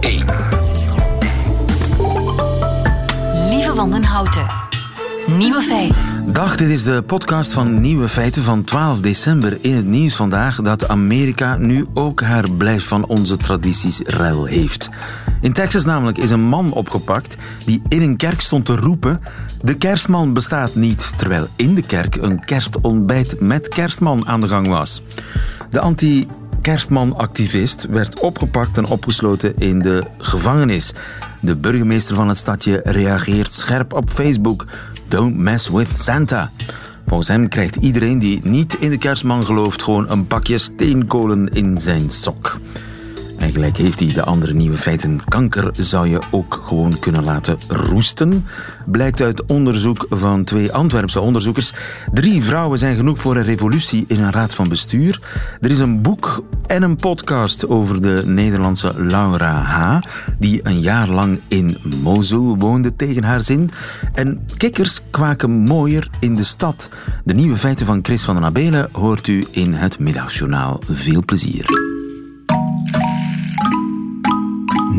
1. 0.00 0.24
Lieve 3.50 3.74
Wandenhouten. 3.74 4.46
Nieuwe 5.26 5.60
feiten. 5.60 6.02
Dag, 6.32 6.56
dit 6.56 6.68
is 6.68 6.82
de 6.82 7.02
podcast 7.02 7.52
van 7.52 7.80
Nieuwe 7.80 8.08
Feiten 8.08 8.42
van 8.42 8.64
12 8.64 9.00
december. 9.00 9.58
In 9.60 9.74
het 9.74 9.86
nieuws 9.86 10.14
vandaag 10.14 10.62
dat 10.62 10.88
Amerika 10.88 11.56
nu 11.56 11.86
ook 11.94 12.22
haar 12.22 12.50
blijf 12.50 12.86
van 12.86 13.06
onze 13.06 13.36
tradities 13.36 14.00
ruil 14.00 14.44
heeft. 14.44 14.90
In 15.40 15.52
Texas 15.52 15.84
namelijk 15.84 16.18
is 16.18 16.30
een 16.30 16.44
man 16.44 16.72
opgepakt 16.72 17.36
die 17.64 17.82
in 17.88 18.02
een 18.02 18.16
kerk 18.16 18.40
stond 18.40 18.66
te 18.66 18.76
roepen... 18.76 19.20
De 19.62 19.76
kerstman 19.76 20.32
bestaat 20.32 20.74
niet, 20.74 21.18
terwijl 21.18 21.48
in 21.56 21.74
de 21.74 21.82
kerk 21.82 22.16
een 22.16 22.44
kerstontbijt 22.44 23.40
met 23.40 23.68
kerstman 23.68 24.26
aan 24.26 24.40
de 24.40 24.48
gang 24.48 24.68
was. 24.68 25.02
De 25.70 25.80
anti 25.80 26.28
kerstman-activist 26.62 27.86
werd 27.90 28.20
opgepakt 28.20 28.78
en 28.78 28.86
opgesloten 28.86 29.54
in 29.58 29.78
de 29.78 30.04
gevangenis. 30.18 30.92
De 31.40 31.56
burgemeester 31.56 32.14
van 32.14 32.28
het 32.28 32.38
stadje 32.38 32.80
reageert 32.84 33.52
scherp 33.52 33.92
op 33.92 34.10
Facebook. 34.10 34.66
Don't 35.08 35.36
mess 35.36 35.68
with 35.68 35.88
Santa. 35.94 36.50
Volgens 37.06 37.28
hem 37.28 37.48
krijgt 37.48 37.76
iedereen 37.76 38.18
die 38.18 38.40
niet 38.44 38.74
in 38.74 38.90
de 38.90 38.98
kerstman 38.98 39.44
gelooft 39.44 39.82
gewoon 39.82 40.10
een 40.10 40.26
pakje 40.26 40.58
steenkolen 40.58 41.48
in 41.48 41.78
zijn 41.78 42.10
sok. 42.10 42.58
Eigenlijk 43.40 43.76
heeft 43.76 44.00
hij 44.00 44.12
de 44.12 44.24
andere 44.24 44.52
nieuwe 44.52 44.76
feiten. 44.76 45.20
Kanker 45.28 45.70
zou 45.72 46.08
je 46.08 46.20
ook 46.30 46.62
gewoon 46.64 46.98
kunnen 46.98 47.24
laten 47.24 47.58
roesten. 47.68 48.46
Blijkt 48.86 49.20
uit 49.20 49.44
onderzoek 49.44 50.06
van 50.10 50.44
twee 50.44 50.72
Antwerpse 50.72 51.20
onderzoekers. 51.20 51.72
Drie 52.12 52.42
vrouwen 52.42 52.78
zijn 52.78 52.96
genoeg 52.96 53.18
voor 53.20 53.36
een 53.36 53.42
revolutie 53.42 54.04
in 54.08 54.20
een 54.20 54.30
raad 54.30 54.54
van 54.54 54.68
bestuur. 54.68 55.20
Er 55.60 55.70
is 55.70 55.78
een 55.78 56.02
boek 56.02 56.44
en 56.66 56.82
een 56.82 56.96
podcast 56.96 57.68
over 57.68 58.02
de 58.02 58.22
Nederlandse 58.26 58.92
Laura 58.96 59.62
H., 59.62 59.98
die 60.38 60.60
een 60.62 60.80
jaar 60.80 61.08
lang 61.08 61.40
in 61.48 61.76
Mosul 62.02 62.56
woonde 62.58 62.96
tegen 62.96 63.24
haar 63.24 63.42
zin. 63.42 63.70
En 64.14 64.46
kikkers 64.56 65.00
kwaken 65.10 65.50
mooier 65.50 66.10
in 66.18 66.34
de 66.34 66.44
stad. 66.44 66.88
De 67.24 67.34
nieuwe 67.34 67.56
feiten 67.56 67.86
van 67.86 67.98
Chris 68.02 68.22
van 68.22 68.34
den 68.34 68.44
Abelen 68.44 68.88
hoort 68.92 69.28
u 69.28 69.46
in 69.50 69.72
het 69.72 69.98
middagjournaal. 69.98 70.82
Veel 70.88 71.22
plezier. 71.24 71.89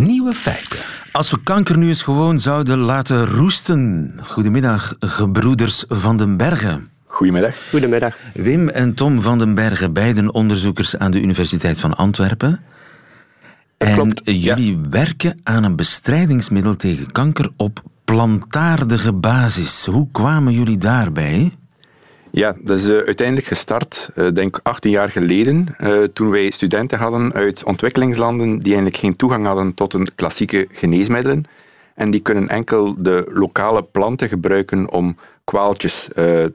Nieuwe 0.06 0.34
feiten. 0.34 0.80
Als 1.12 1.32
we 1.32 1.44
kanker 1.44 1.78
nu 1.78 1.88
eens 1.88 2.04
gewoon 2.04 2.40
zouden 2.40 2.78
laten 2.78 3.26
roesten. 3.26 4.14
Goedemiddag, 4.24 4.96
gebroeders 5.00 5.86
van 5.88 6.18
den 6.18 6.38
Bergen. 6.38 6.88
Goedemiddag. 7.06 7.56
Goedemiddag. 7.70 8.18
Wim 8.34 8.70
en 8.70 8.94
Tom 8.94 9.22
van 9.22 9.40
den 9.40 9.56
Bergen, 9.56 9.94
beiden 9.94 10.34
onderzoekers 10.34 10.98
aan 10.98 11.12
de 11.12 11.22
Universiteit 11.22 11.80
van 11.80 11.98
Antwerpen. 11.98 12.60
En 13.78 13.94
klopt, 13.94 14.22
jullie 14.24 14.80
werken 14.90 15.40
aan 15.44 15.64
een 15.64 15.76
bestrijdingsmiddel 15.76 16.76
tegen 16.76 17.12
kanker 17.12 17.50
op 17.58 17.84
plantaardige 18.06 19.14
basis. 19.14 19.86
Hoe 19.86 20.08
kwamen 20.12 20.54
jullie 20.54 20.78
daarbij? 20.78 21.52
Ja, 22.32 22.56
dat 22.62 22.78
is 22.78 22.90
uh, 22.90 22.98
uiteindelijk 22.98 23.48
gestart, 23.48 24.10
uh, 24.16 24.28
denk 24.34 24.60
18 24.64 24.92
jaar 24.92 25.10
geleden, 25.10 25.76
uh, 25.80 26.04
toen 26.04 26.30
wij 26.30 26.50
studenten 26.50 26.98
hadden 26.98 27.34
uit 27.34 27.64
ontwikkelingslanden 27.64 28.50
die 28.60 28.74
eigenlijk 28.74 28.98
geen 28.98 29.16
toegang 29.16 29.46
hadden 29.46 29.74
tot 29.74 29.94
een 29.94 30.08
klassieke 30.16 30.68
geneesmiddelen. 30.72 31.46
En 31.96 32.12
die 32.12 32.20
kunnen 32.20 32.48
enkel 32.48 32.96
de 32.98 33.30
lokale 33.34 33.84
planten 33.84 34.30
gebruiken 34.30 34.92
om 34.92 35.16
kwaaltjes 35.44 36.08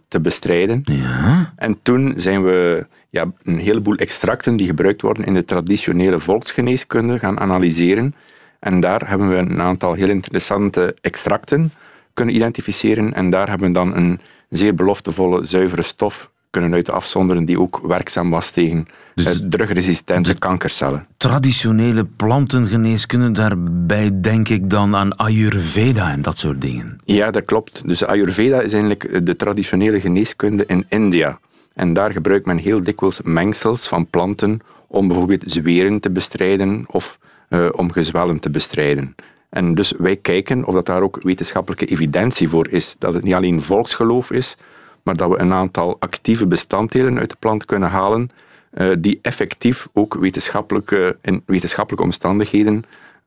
te 0.08 0.20
bestrijden. 0.22 0.82
Ja. 0.84 1.52
En 1.56 1.78
toen 1.82 2.12
zijn 2.16 2.44
we 2.44 2.86
ja, 3.10 3.32
een 3.42 3.58
heleboel 3.58 3.96
extracten 3.96 4.56
die 4.56 4.66
gebruikt 4.66 5.02
worden 5.02 5.24
in 5.24 5.34
de 5.34 5.44
traditionele 5.44 6.18
volksgeneeskunde 6.18 7.18
gaan 7.18 7.40
analyseren. 7.40 8.14
En 8.60 8.80
daar 8.80 9.08
hebben 9.08 9.28
we 9.28 9.36
een 9.36 9.62
aantal 9.62 9.94
heel 9.94 10.08
interessante 10.08 10.96
extracten 11.00 11.72
kunnen 12.14 12.34
identificeren. 12.34 13.14
En 13.14 13.30
daar 13.30 13.48
hebben 13.48 13.68
we 13.68 13.74
dan 13.74 13.96
een 13.96 14.20
zeer 14.48 14.74
beloftevolle, 14.74 15.44
zuivere 15.44 15.82
stof 15.82 16.30
kunnen 16.50 16.74
uit 16.74 16.90
afzonderen 16.90 17.44
die 17.44 17.60
ook 17.60 17.80
werkzaam 17.86 18.30
was 18.30 18.50
tegen 18.50 18.88
dus 19.14 19.42
drugresistente 19.48 20.34
kankercellen. 20.34 21.06
Traditionele 21.16 22.04
plantengeneeskunde, 22.04 23.30
daarbij 23.30 24.20
denk 24.20 24.48
ik 24.48 24.70
dan 24.70 24.96
aan 24.96 25.16
Ayurveda 25.16 26.10
en 26.10 26.22
dat 26.22 26.38
soort 26.38 26.60
dingen. 26.60 26.98
Ja, 27.04 27.30
dat 27.30 27.44
klopt. 27.44 27.88
Dus 27.88 28.04
Ayurveda 28.04 28.60
is 28.60 28.72
eigenlijk 28.72 29.26
de 29.26 29.36
traditionele 29.36 30.00
geneeskunde 30.00 30.64
in 30.66 30.84
India. 30.88 31.38
En 31.74 31.92
daar 31.92 32.12
gebruikt 32.12 32.46
men 32.46 32.58
heel 32.58 32.82
dikwijls 32.82 33.20
mengsels 33.24 33.88
van 33.88 34.06
planten 34.06 34.60
om 34.86 35.08
bijvoorbeeld 35.08 35.42
zweren 35.46 36.00
te 36.00 36.10
bestrijden 36.10 36.84
of 36.86 37.18
uh, 37.48 37.68
om 37.72 37.92
gezwellen 37.92 38.40
te 38.40 38.50
bestrijden. 38.50 39.14
En 39.56 39.74
dus 39.74 39.92
wij 39.98 40.16
kijken 40.16 40.64
of 40.64 40.74
dat 40.74 40.86
daar 40.86 41.02
ook 41.02 41.18
wetenschappelijke 41.22 41.86
evidentie 41.86 42.48
voor 42.48 42.68
is. 42.68 42.96
Dat 42.98 43.14
het 43.14 43.22
niet 43.22 43.34
alleen 43.34 43.62
volksgeloof 43.62 44.30
is, 44.30 44.56
maar 45.02 45.16
dat 45.16 45.28
we 45.28 45.38
een 45.38 45.52
aantal 45.52 45.96
actieve 45.98 46.46
bestanddelen 46.46 47.18
uit 47.18 47.30
de 47.30 47.36
plant 47.38 47.64
kunnen 47.64 47.88
halen 47.88 48.28
uh, 48.74 48.94
die 48.98 49.18
effectief 49.22 49.88
ook 49.92 50.14
wetenschappelijke, 50.14 51.16
in 51.22 51.42
wetenschappelijke 51.46 52.04
omstandigheden 52.04 52.84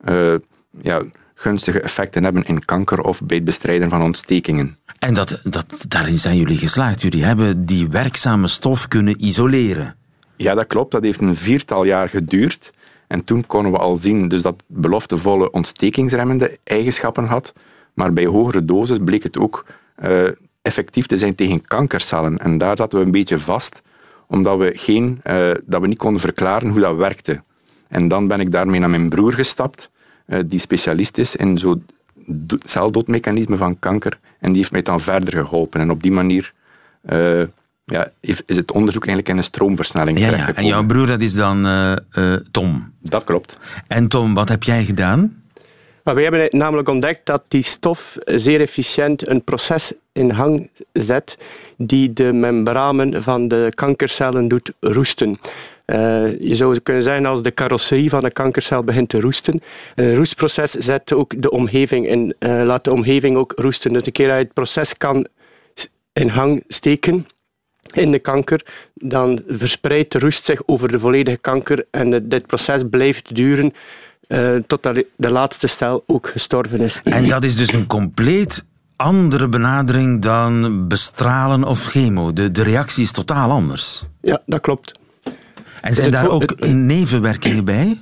uh, 0.08 0.34
ja, 0.82 1.02
gunstige 1.34 1.80
effecten 1.80 2.24
hebben 2.24 2.44
in 2.44 2.64
kanker 2.64 3.00
of 3.00 3.22
bij 3.22 3.36
het 3.36 3.44
bestrijden 3.44 3.88
van 3.88 4.02
ontstekingen. 4.02 4.78
En 4.98 5.14
dat, 5.14 5.40
dat, 5.44 5.84
daarin 5.88 6.18
zijn 6.18 6.36
jullie 6.36 6.58
geslaagd. 6.58 7.02
Jullie 7.02 7.24
hebben 7.24 7.66
die 7.66 7.88
werkzame 7.88 8.48
stof 8.48 8.88
kunnen 8.88 9.24
isoleren. 9.24 9.94
Ja, 10.36 10.54
dat 10.54 10.66
klopt. 10.66 10.92
Dat 10.92 11.02
heeft 11.02 11.20
een 11.20 11.36
viertal 11.36 11.84
jaar 11.84 12.08
geduurd. 12.08 12.72
En 13.10 13.24
toen 13.24 13.46
konden 13.46 13.72
we 13.72 13.78
al 13.78 13.96
zien 13.96 14.28
dus 14.28 14.42
dat 14.42 14.62
beloftevolle 14.66 15.50
ontstekingsremmende 15.50 16.58
eigenschappen 16.64 17.24
had. 17.24 17.52
Maar 17.94 18.12
bij 18.12 18.26
hogere 18.26 18.64
doses 18.64 18.98
bleek 19.04 19.22
het 19.22 19.38
ook 19.38 19.66
uh, 20.02 20.28
effectief 20.62 21.06
te 21.06 21.18
zijn 21.18 21.34
tegen 21.34 21.64
kankercellen. 21.64 22.38
En 22.38 22.58
daar 22.58 22.76
zaten 22.76 22.98
we 22.98 23.04
een 23.04 23.10
beetje 23.10 23.38
vast, 23.38 23.82
omdat 24.26 24.58
we, 24.58 24.72
geen, 24.74 25.20
uh, 25.24 25.50
dat 25.64 25.80
we 25.80 25.86
niet 25.86 25.98
konden 25.98 26.20
verklaren 26.20 26.68
hoe 26.68 26.80
dat 26.80 26.96
werkte. 26.96 27.42
En 27.88 28.08
dan 28.08 28.28
ben 28.28 28.40
ik 28.40 28.52
daarmee 28.52 28.80
naar 28.80 28.90
mijn 28.90 29.08
broer 29.08 29.32
gestapt, 29.32 29.90
uh, 30.26 30.40
die 30.46 30.60
specialist 30.60 31.18
is 31.18 31.36
in 31.36 31.58
zo 31.58 31.80
celdoodmechanismen 32.58 33.58
van 33.58 33.78
kanker. 33.78 34.18
En 34.38 34.48
die 34.48 34.58
heeft 34.58 34.72
mij 34.72 34.82
dan 34.82 35.00
verder 35.00 35.32
geholpen. 35.32 35.80
En 35.80 35.90
op 35.90 36.02
die 36.02 36.12
manier 36.12 36.52
ja, 37.90 38.10
is 38.20 38.56
het 38.56 38.72
onderzoek 38.72 39.06
eigenlijk 39.06 39.28
in 39.28 39.36
een 39.36 39.44
stroomversnelling 39.44 40.18
ja, 40.18 40.30
ja. 40.30 40.54
En 40.54 40.66
jouw 40.66 40.86
broer, 40.86 41.06
dat 41.06 41.20
is 41.20 41.34
dan 41.34 41.66
uh, 41.66 41.92
uh, 42.18 42.34
Tom? 42.50 42.92
Dat 43.02 43.24
klopt. 43.24 43.58
En 43.86 44.08
Tom, 44.08 44.34
wat 44.34 44.48
heb 44.48 44.62
jij 44.62 44.84
gedaan? 44.84 45.42
Maar 46.04 46.14
wij 46.14 46.22
hebben 46.22 46.58
namelijk 46.58 46.88
ontdekt 46.88 47.26
dat 47.26 47.42
die 47.48 47.62
stof 47.62 48.16
zeer 48.24 48.60
efficiënt 48.60 49.28
een 49.28 49.44
proces 49.44 49.92
in 50.12 50.34
gang 50.34 50.70
zet 50.92 51.38
die 51.76 52.12
de 52.12 52.32
membranen 52.32 53.22
van 53.22 53.48
de 53.48 53.72
kankercellen 53.74 54.48
doet 54.48 54.72
roesten. 54.80 55.38
Uh, 55.86 56.40
je 56.40 56.54
zou 56.54 56.78
kunnen 56.78 57.02
zeggen 57.02 57.26
als 57.26 57.42
de 57.42 57.54
carrosserie 57.54 58.10
van 58.10 58.24
een 58.24 58.32
kankercel 58.32 58.82
begint 58.84 59.08
te 59.08 59.20
roesten. 59.20 59.62
Een 59.94 60.14
roestproces 60.14 60.70
zet 60.70 61.12
ook 61.12 61.42
de 61.42 61.50
omgeving 61.50 62.06
in, 62.06 62.34
uh, 62.38 62.62
laat 62.64 62.84
de 62.84 62.92
omgeving 62.92 63.36
ook 63.36 63.52
roesten. 63.56 63.92
Dus 63.92 64.06
een 64.06 64.12
keer 64.12 64.26
dat 64.26 64.36
je 64.36 64.42
het 64.42 64.52
proces 64.52 64.96
kan 64.96 65.26
in 66.12 66.30
gang 66.30 66.64
steken, 66.68 67.26
in 67.92 68.10
de 68.10 68.18
kanker, 68.18 68.66
dan 68.94 69.42
verspreidt 69.48 70.12
de 70.12 70.18
roest 70.18 70.44
zich 70.44 70.62
over 70.66 70.88
de 70.88 70.98
volledige 70.98 71.38
kanker 71.38 71.86
en 71.90 72.28
dit 72.28 72.46
proces 72.46 72.82
blijft 72.90 73.34
duren 73.34 73.72
uh, 74.28 74.56
totdat 74.66 75.04
de 75.16 75.30
laatste 75.30 75.66
cel 75.66 76.04
ook 76.06 76.28
gestorven 76.28 76.80
is. 76.80 77.00
En 77.04 77.28
dat 77.28 77.44
is 77.44 77.56
dus 77.56 77.72
een 77.72 77.86
compleet 77.86 78.64
andere 78.96 79.48
benadering 79.48 80.22
dan 80.22 80.88
bestralen 80.88 81.64
of 81.64 81.84
chemo. 81.84 82.32
De, 82.32 82.50
de 82.50 82.62
reactie 82.62 83.02
is 83.02 83.12
totaal 83.12 83.50
anders. 83.50 84.04
Ja, 84.20 84.42
dat 84.46 84.60
klopt. 84.60 84.98
En 85.80 85.92
zijn 85.92 86.10
daar 86.10 86.28
ook 86.28 86.66
nevenwerkingen 86.66 87.64
bij? 87.64 87.98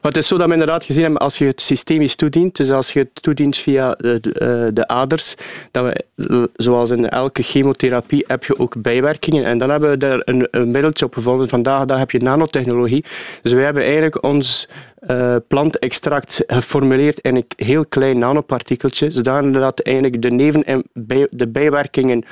Het 0.00 0.16
is 0.16 0.26
zo 0.26 0.36
dat 0.36 0.46
we 0.46 0.52
inderdaad 0.52 0.84
gezien 0.84 1.02
hebben, 1.02 1.20
als 1.20 1.38
je 1.38 1.44
het 1.44 1.60
systemisch 1.60 2.14
toedient, 2.14 2.56
dus 2.56 2.70
als 2.70 2.92
je 2.92 2.98
het 2.98 3.22
toedient 3.22 3.56
via 3.56 3.92
de, 3.92 4.20
de, 4.20 4.32
eh, 4.32 4.66
de 4.72 4.88
aders, 4.88 5.34
dat 5.70 5.84
we, 6.16 6.50
zoals 6.56 6.90
in 6.90 7.08
elke 7.08 7.42
chemotherapie, 7.42 8.24
heb 8.26 8.44
je 8.44 8.58
ook 8.58 8.82
bijwerkingen. 8.82 9.44
En 9.44 9.58
dan 9.58 9.70
hebben 9.70 9.90
we 9.90 9.96
daar 9.96 10.20
een, 10.24 10.48
een 10.50 10.70
middeltje 10.70 11.04
op 11.04 11.14
gevonden. 11.14 11.48
Vandaag 11.48 11.84
daar 11.84 11.98
heb 11.98 12.10
je 12.10 12.18
nanotechnologie. 12.18 13.04
Dus 13.42 13.52
wij 13.52 13.64
hebben 13.64 13.82
eigenlijk 13.82 14.24
ons 14.24 14.68
uh, 15.08 15.36
plantextract 15.48 16.42
geformuleerd 16.46 17.18
in 17.18 17.36
een 17.36 17.46
heel 17.56 17.86
klein 17.86 18.18
nanopartikeltje, 18.18 19.10
zodat 19.10 19.80
eigenlijk 19.80 20.22
de 20.22 20.30
neven- 20.30 20.64
en 20.64 20.84
de 21.30 21.48
bijwerkingen 21.48 22.24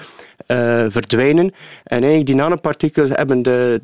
verdwijnen. 0.89 1.45
En 1.85 1.99
eigenlijk 1.99 2.27
die 2.27 2.35
nanopartikels 2.35 3.09
hebben 3.09 3.43
de 3.43 3.81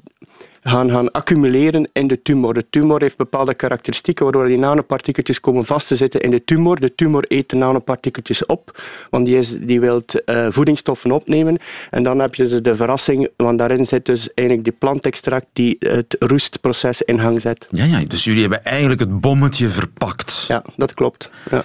gaan, 0.63 0.91
gaan 0.91 1.11
accumuleren 1.11 1.89
in 1.93 2.07
de 2.07 2.23
tumor. 2.23 2.55
De 2.55 2.67
tumor 2.71 3.01
heeft 3.01 3.17
bepaalde 3.17 3.55
karakteristieken 3.55 4.25
waardoor 4.25 4.47
die 4.47 4.59
nanopartikeltjes 4.59 5.41
komen 5.41 5.65
vast 5.65 5.89
te 5.89 5.97
zitten 5.97 6.21
in 6.21 6.31
de 6.31 6.45
tumor. 6.45 6.81
De 6.81 6.95
tumor 6.95 7.25
eet 7.29 7.51
de 7.51 7.57
nanopartikeltjes 7.57 8.47
op, 8.47 8.83
want 9.11 9.27
die, 9.27 9.39
is, 9.39 9.57
die 9.61 9.81
wil 9.81 10.03
uh, 10.27 10.47
voedingsstoffen 10.49 11.13
opnemen. 11.13 11.59
En 11.91 12.03
dan 12.03 12.19
heb 12.19 12.35
je 12.35 12.61
de 12.61 12.77
verrassing, 12.77 13.29
want 13.37 13.59
daarin 13.59 13.85
zit 13.85 14.05
dus 14.05 14.35
eigenlijk 14.35 14.69
die 14.69 14.79
plantextract 14.79 15.47
die 15.53 15.77
het 15.79 16.17
roestproces 16.19 17.03
in 17.03 17.21
gang 17.21 17.41
zet. 17.41 17.67
Ja, 17.71 17.85
ja, 17.85 18.05
dus 18.05 18.25
jullie 18.25 18.41
hebben 18.41 18.65
eigenlijk 18.65 19.01
het 19.01 19.21
bommetje 19.21 19.69
verpakt. 19.69 20.45
Ja, 20.49 20.63
dat 20.77 20.95
klopt. 20.95 21.31
Ja. 21.51 21.65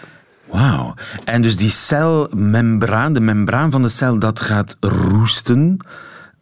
Wauw. 0.49 0.93
En 1.23 1.41
dus 1.41 1.57
die 1.57 1.69
celmembraan, 1.69 3.13
de 3.13 3.19
membraan 3.19 3.71
van 3.71 3.81
de 3.81 3.89
cel, 3.89 4.19
dat 4.19 4.41
gaat 4.41 4.77
roesten. 4.79 5.77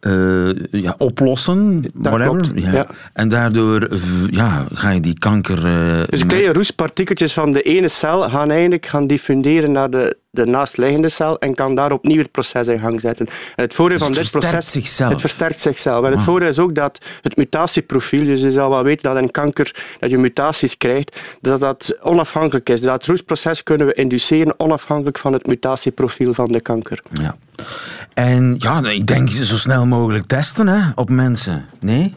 Uh, 0.06 0.50
ja, 0.70 0.94
oplossen, 0.98 1.82
dat 1.94 2.12
whatever. 2.12 2.58
Ja. 2.58 2.86
En 3.12 3.28
daardoor 3.28 3.88
ja, 4.30 4.66
ga 4.72 4.90
je 4.90 5.00
die 5.00 5.18
kanker... 5.18 5.66
Uh, 5.66 6.02
dus 6.06 6.26
kleine 6.26 6.52
roestpartikeltjes 6.52 7.32
van 7.32 7.52
de 7.52 7.62
ene 7.62 7.88
cel 7.88 8.30
gaan 8.30 8.50
eigenlijk 8.50 8.86
gaan 8.86 9.06
diffunderen 9.06 9.72
naar 9.72 9.90
de 9.90 10.16
de 10.34 10.46
naastliggende 10.46 11.08
cel 11.08 11.38
en 11.38 11.54
kan 11.54 11.74
daar 11.74 11.92
opnieuw 11.92 12.18
het 12.18 12.30
proces 12.30 12.68
in 12.68 12.78
gang 12.78 13.00
zetten. 13.00 13.26
En 13.26 13.62
het 13.62 13.74
voordeel 13.74 13.98
dus 13.98 14.06
van 14.06 14.14
dit 14.14 14.30
proces... 14.30 14.70
Zichzelf. 14.70 15.10
Het 15.10 15.20
versterkt 15.20 15.60
zichzelf. 15.60 16.04
En 16.04 16.10
het 16.10 16.20
ah. 16.20 16.26
voordeel 16.26 16.48
is 16.48 16.58
ook 16.58 16.74
dat 16.74 16.98
het 17.22 17.36
mutatieprofiel, 17.36 18.24
dus 18.24 18.40
je 18.40 18.52
zal 18.52 18.70
wel 18.70 18.82
weten 18.82 19.14
dat 19.14 19.22
in 19.22 19.30
kanker 19.30 19.96
dat 19.98 20.10
je 20.10 20.18
mutaties 20.18 20.76
krijgt, 20.76 21.20
dat 21.40 21.60
dat 21.60 21.98
onafhankelijk 22.02 22.68
is. 22.68 22.80
Dat 22.80 23.06
roestproces 23.06 23.62
kunnen 23.62 23.86
we 23.86 23.92
induceren 23.94 24.54
onafhankelijk 24.56 25.18
van 25.18 25.32
het 25.32 25.46
mutatieprofiel 25.46 26.34
van 26.34 26.52
de 26.52 26.60
kanker. 26.60 27.02
Ja. 27.10 27.36
En 28.14 28.54
ja, 28.58 28.88
ik 28.90 29.06
denk 29.06 29.30
zo 29.30 29.56
snel 29.56 29.86
mogelijk 29.86 30.26
testen 30.26 30.68
hè, 30.68 30.90
op 30.94 31.08
mensen. 31.08 31.66
Nee? 31.80 32.14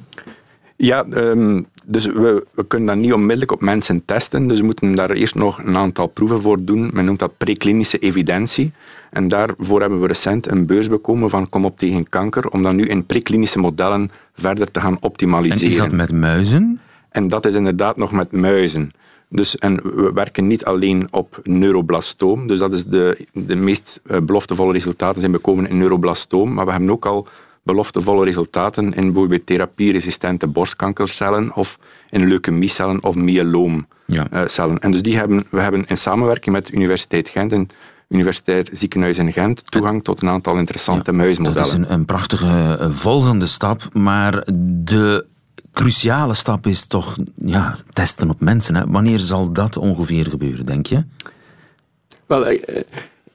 Ja, 0.75 1.05
um, 1.09 1.67
dus 1.85 2.05
we, 2.05 2.45
we, 2.51 2.65
kunnen 2.67 2.87
dat 2.87 2.97
niet 2.97 3.13
onmiddellijk 3.13 3.51
op 3.51 3.61
mensen 3.61 4.05
testen. 4.05 4.47
Dus 4.47 4.59
we 4.59 4.65
moeten 4.65 4.95
daar 4.95 5.11
eerst 5.11 5.35
nog 5.35 5.63
een 5.63 5.77
aantal 5.77 6.07
proeven 6.07 6.41
voor 6.41 6.63
doen. 6.63 6.89
Men 6.93 7.05
noemt 7.05 7.19
dat 7.19 7.37
preklinische 7.37 7.97
evidentie. 7.97 8.71
En 9.11 9.27
daarvoor 9.27 9.79
hebben 9.81 10.01
we 10.01 10.07
recent 10.07 10.51
een 10.51 10.65
beurs 10.65 10.89
bekomen 10.89 11.29
van 11.29 11.49
Kom 11.49 11.65
op 11.65 11.77
tegen 11.79 12.09
kanker, 12.09 12.49
om 12.49 12.63
dat 12.63 12.73
nu 12.73 12.85
in 12.85 13.05
preklinische 13.05 13.59
modellen 13.59 14.09
verder 14.33 14.71
te 14.71 14.79
gaan 14.79 14.97
optimaliseren. 14.99 15.61
En 15.61 15.71
is 15.71 15.77
dat 15.77 15.91
met 15.91 16.11
muizen? 16.11 16.79
En 17.09 17.27
dat 17.27 17.45
is 17.45 17.55
inderdaad 17.55 17.97
nog 17.97 18.11
met 18.11 18.31
muizen. 18.31 18.91
Dus, 19.29 19.57
en 19.57 19.75
we 19.75 20.11
werken 20.13 20.47
niet 20.47 20.65
alleen 20.65 21.07
op 21.11 21.39
neuroblastoom, 21.43 22.47
dus 22.47 22.59
dat 22.59 22.73
is 22.73 22.85
de, 22.85 23.27
de 23.33 23.55
meest 23.55 24.01
eh, 24.05 24.19
beloftevolle 24.21 24.71
resultaten 24.71 25.19
zijn 25.19 25.31
bekomen 25.31 25.69
in 25.69 25.77
neuroblastoom, 25.77 26.53
maar 26.53 26.65
we 26.65 26.71
hebben 26.71 26.89
ook 26.91 27.05
al 27.05 27.27
beloftevolle 27.65 28.25
resultaten 28.25 28.93
in 28.93 29.05
bijvoorbeeld 29.05 29.45
therapieresistente 29.45 30.47
borstkankercellen 30.47 31.55
of 31.55 31.79
in 32.09 32.27
leukemiecellen 32.27 33.03
of 33.03 33.15
myeloomcellen. 33.15 34.73
Ja. 34.73 34.79
en 34.79 34.91
dus 34.91 35.01
die 35.01 35.17
hebben, 35.17 35.45
we 35.49 35.59
hebben 35.59 35.85
in 35.87 35.97
samenwerking 35.97 36.55
met 36.55 36.67
de 36.67 36.73
Universiteit 36.73 37.29
Gent 37.29 37.51
en 37.51 37.69
Universitair 38.07 38.67
Ziekenhuis 38.71 39.17
in 39.17 39.31
Gent 39.31 39.71
toegang 39.71 40.03
tot 40.03 40.21
een 40.21 40.29
aantal 40.29 40.57
interessante 40.57 41.11
ja, 41.11 41.17
muismodellen. 41.17 41.57
Dat 41.57 41.67
is 41.67 41.73
een, 41.73 41.93
een 41.93 42.05
prachtige 42.05 42.77
eh, 42.79 42.89
volgende 42.89 43.45
stap, 43.45 43.89
maar 43.93 44.43
de 44.63 45.25
cruciale 45.73 46.33
stap 46.33 46.67
is 46.67 46.85
toch 46.85 47.17
ja, 47.45 47.75
testen 47.93 48.29
op 48.29 48.39
mensen. 48.39 48.75
Hè? 48.75 48.83
Wanneer 48.87 49.19
zal 49.19 49.51
dat 49.51 49.77
ongeveer 49.77 50.25
gebeuren, 50.25 50.65
denk 50.65 50.85
je? 50.85 51.03
Wel, 52.25 52.45
eh, 52.45 52.81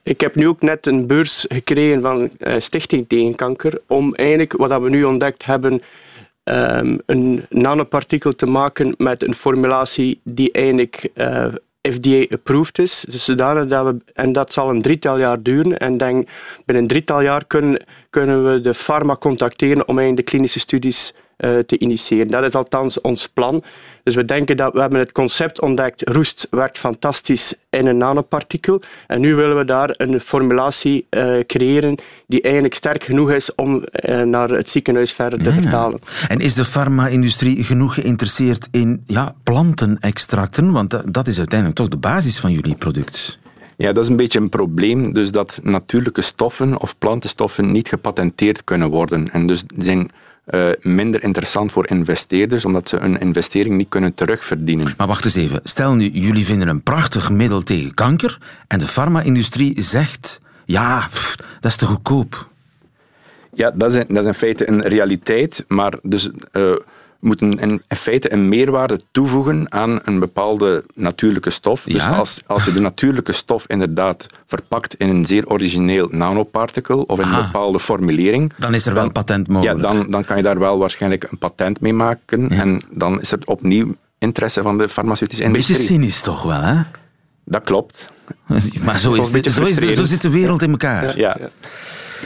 ik 0.02 0.20
heb 0.20 0.34
nu 0.34 0.48
ook 0.48 0.62
net 0.62 0.86
een 0.86 1.06
beurs 1.06 1.44
gekregen 1.48 2.00
van 2.00 2.30
uh, 2.38 2.54
Stichting 2.58 3.08
Tegen 3.08 3.34
Kanker 3.34 3.80
om 3.86 4.14
eigenlijk 4.14 4.52
wat 4.52 4.82
we 4.82 4.90
nu 4.90 5.04
ontdekt 5.04 5.44
hebben 5.44 5.82
um, 6.44 6.98
een 7.06 7.44
nanopartikel 7.48 8.32
te 8.32 8.46
maken 8.46 8.94
met 8.98 9.22
een 9.22 9.34
formulatie 9.34 10.20
die 10.24 10.52
eigenlijk 10.52 11.08
eh, 11.14 11.46
FDA-approved 11.82 12.78
is. 12.78 13.04
Dus 13.08 13.24
zodanig 13.24 13.66
dat 13.66 13.86
we, 13.86 13.96
en 14.14 14.32
dat 14.32 14.52
zal 14.52 14.70
een 14.70 14.82
drietal 14.82 15.18
jaar 15.18 15.42
duren. 15.42 15.78
En 15.78 15.96
denk, 15.96 16.28
binnen 16.64 16.84
een 16.84 16.88
drietal 16.88 17.20
jaar 17.20 17.44
kunnen, 17.46 17.84
kunnen 18.10 18.52
we 18.52 18.60
de 18.60 18.74
pharma 18.74 19.16
contacteren 19.16 19.88
om 19.88 19.98
eigenlijk 19.98 20.16
de 20.16 20.32
klinische 20.32 20.58
studies 20.58 21.14
uh, 21.14 21.20
te 21.66 21.78
initiëren. 21.78 22.28
Dat 22.28 22.44
is 22.44 22.54
althans 22.54 23.00
ons 23.00 23.28
plan. 23.28 23.62
Dus 24.02 24.14
we 24.14 24.24
denken 24.24 24.56
dat 24.56 24.72
we 24.72 24.80
hebben 24.80 24.98
het 24.98 25.12
concept 25.12 25.60
ontdekt, 25.60 26.08
roest 26.08 26.46
werkt 26.50 26.78
fantastisch 26.78 27.54
in 27.70 27.86
een 27.86 27.96
nanopartikel. 27.96 28.82
En 29.06 29.20
nu 29.20 29.34
willen 29.34 29.56
we 29.56 29.64
daar 29.64 29.94
een 29.96 30.20
formulatie 30.20 31.06
uh, 31.10 31.38
creëren 31.46 31.94
die 32.26 32.42
eigenlijk 32.42 32.74
sterk 32.74 33.04
genoeg 33.04 33.30
is 33.30 33.54
om 33.54 33.84
uh, 34.08 34.22
naar 34.22 34.48
het 34.48 34.70
ziekenhuis 34.70 35.12
verder 35.12 35.42
te 35.42 35.52
vertalen. 35.52 36.00
En 36.28 36.38
is 36.38 36.54
de 36.54 36.64
farma-industrie 36.64 37.64
genoeg 37.64 37.94
geïnteresseerd 37.94 38.68
in 38.70 39.02
ja, 39.06 39.34
plantenextracten? 39.42 40.72
Want 40.72 41.14
dat 41.14 41.26
is 41.26 41.38
uiteindelijk 41.38 41.78
toch 41.78 41.88
de 41.88 41.96
basis 41.96 42.38
van 42.38 42.52
jullie 42.52 42.74
product. 42.74 43.38
Ja, 43.76 43.92
dat 43.92 44.04
is 44.04 44.10
een 44.10 44.16
beetje 44.16 44.40
een 44.40 44.48
probleem. 44.48 45.12
Dus 45.12 45.30
dat 45.30 45.60
natuurlijke 45.62 46.22
stoffen 46.22 46.80
of 46.80 46.98
plantenstoffen 46.98 47.72
niet 47.72 47.88
gepatenteerd 47.88 48.64
kunnen 48.64 48.90
worden. 48.90 49.32
En 49.32 49.46
dus 49.46 49.64
zijn 49.76 50.10
minder 50.80 51.22
interessant 51.22 51.72
voor 51.72 51.88
investeerders, 51.88 52.64
omdat 52.64 52.88
ze 52.88 52.98
een 52.98 53.20
investering 53.20 53.76
niet 53.76 53.88
kunnen 53.88 54.14
terugverdienen. 54.14 54.94
Maar 54.96 55.06
wacht 55.06 55.24
eens 55.24 55.34
even. 55.34 55.60
Stel 55.64 55.94
nu, 55.94 56.08
jullie 56.12 56.44
vinden 56.44 56.68
een 56.68 56.82
prachtig 56.82 57.30
middel 57.30 57.62
tegen 57.62 57.94
kanker 57.94 58.38
en 58.66 58.78
de 58.78 58.86
farma-industrie 58.86 59.82
zegt, 59.82 60.40
ja, 60.64 61.08
dat 61.60 61.70
is 61.70 61.76
te 61.76 61.86
goedkoop. 61.86 62.48
Ja, 63.54 63.70
dat 63.70 63.94
is, 63.94 64.04
dat 64.08 64.18
is 64.18 64.26
in 64.26 64.34
feite 64.34 64.68
een 64.68 64.82
realiteit, 64.82 65.64
maar 65.68 65.94
dus... 66.02 66.30
Uh, 66.52 66.76
moeten 67.20 67.52
in, 67.52 67.82
feite 67.88 68.32
een 68.32 68.48
meerwaarde 68.48 69.00
toevoegen 69.10 69.72
aan 69.72 70.00
een 70.04 70.18
bepaalde 70.18 70.84
natuurlijke 70.94 71.50
stof. 71.50 71.84
Dus 71.84 72.06
als, 72.06 72.40
als 72.46 72.64
je 72.64 72.72
de 72.72 72.80
natuurlijke 72.80 73.32
stof 73.32 73.64
inderdaad 73.66 74.26
verpakt 74.46 74.94
in 74.94 75.08
een 75.08 75.26
zeer 75.26 75.46
origineel 75.46 76.08
nanoparticle 76.10 77.06
of 77.06 77.20
in 77.20 77.28
een 77.28 77.44
bepaalde 77.44 77.80
formulering... 77.80 78.52
Dan 78.58 78.74
is 78.74 78.86
er 78.86 78.94
wel 78.94 79.10
patent 79.10 79.48
mogelijk. 79.48 79.80
Ja, 79.80 79.92
dan, 79.92 80.10
dan 80.10 80.24
kan 80.24 80.36
je 80.36 80.42
daar 80.42 80.58
wel 80.58 80.78
waarschijnlijk 80.78 81.26
een 81.30 81.38
patent 81.38 81.80
mee 81.80 81.92
maken. 81.92 82.50
En 82.50 82.82
dan 82.90 83.20
is 83.20 83.32
er 83.32 83.38
opnieuw 83.44 83.94
interesse 84.18 84.62
van 84.62 84.78
de 84.78 84.88
farmaceutische 84.88 85.44
industrie. 85.44 85.76
Beetje 85.76 85.92
cynisch 85.92 86.20
toch 86.20 86.42
wel, 86.42 86.60
hè? 86.60 86.80
Dat 87.44 87.64
klopt. 87.64 88.08
Maar 88.84 88.98
zo, 88.98 89.12
is, 89.12 89.30
is 89.30 89.54
zo, 89.54 89.62
is, 89.62 89.96
zo 89.96 90.04
zit 90.04 90.22
de 90.22 90.30
wereld 90.30 90.62
in 90.62 90.70
elkaar. 90.70 91.18
ja. 91.18 91.36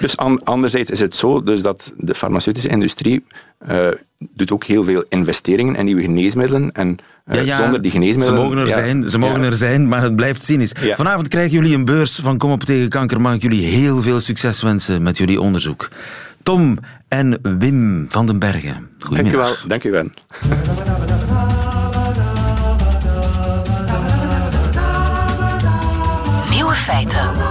Dus 0.01 0.17
anderzijds 0.45 0.91
is 0.91 1.01
het 1.01 1.15
zo 1.15 1.43
dus 1.43 1.63
dat 1.63 1.93
de 1.97 2.15
farmaceutische 2.15 2.69
industrie 2.69 3.25
uh, 3.69 3.89
doet 4.19 4.53
ook 4.53 4.65
heel 4.65 4.85
veel 4.85 5.05
investeringen 5.09 5.75
in 5.75 5.85
nieuwe 5.85 6.03
geneesmiddelen. 6.03 6.73
En 6.73 6.97
uh, 7.27 7.57
zonder 7.57 7.83
die 7.83 7.91
geneesmiddelen... 7.91 8.41
Ze 8.41 8.49
mogen 8.49 8.59
er, 8.59 8.69
zijn, 8.69 9.11
ze 9.11 9.19
mogen 9.19 9.43
er 9.43 9.57
zijn, 9.57 9.89
maar 9.89 10.03
het 10.03 10.17
blijft 10.17 10.43
cynisch. 10.45 10.73
Vanavond 10.75 11.29
krijgen 11.29 11.53
jullie 11.53 11.75
een 11.75 11.85
beurs 11.85 12.19
van 12.23 12.39
Kom 12.39 12.51
op 12.51 12.63
tegen 12.63 12.89
kanker. 12.89 13.21
Mag 13.21 13.35
ik 13.35 13.43
jullie 13.43 13.67
heel 13.67 14.03
veel 14.03 14.21
succes 14.21 14.63
wensen 14.63 15.03
met 15.03 15.19
jullie 15.19 15.41
onderzoek. 15.41 15.89
Tom 16.43 16.79
en 17.09 17.39
Wim 17.59 18.07
van 18.09 18.27
den 18.27 18.39
Bergen. 18.39 18.89
Goedemiddag. 18.99 19.65
Dank 19.67 19.85
u 19.85 19.91
wel. 19.91 20.03
Dank 20.03 20.55
Nieuwe 26.51 26.75
feiten. 26.75 27.44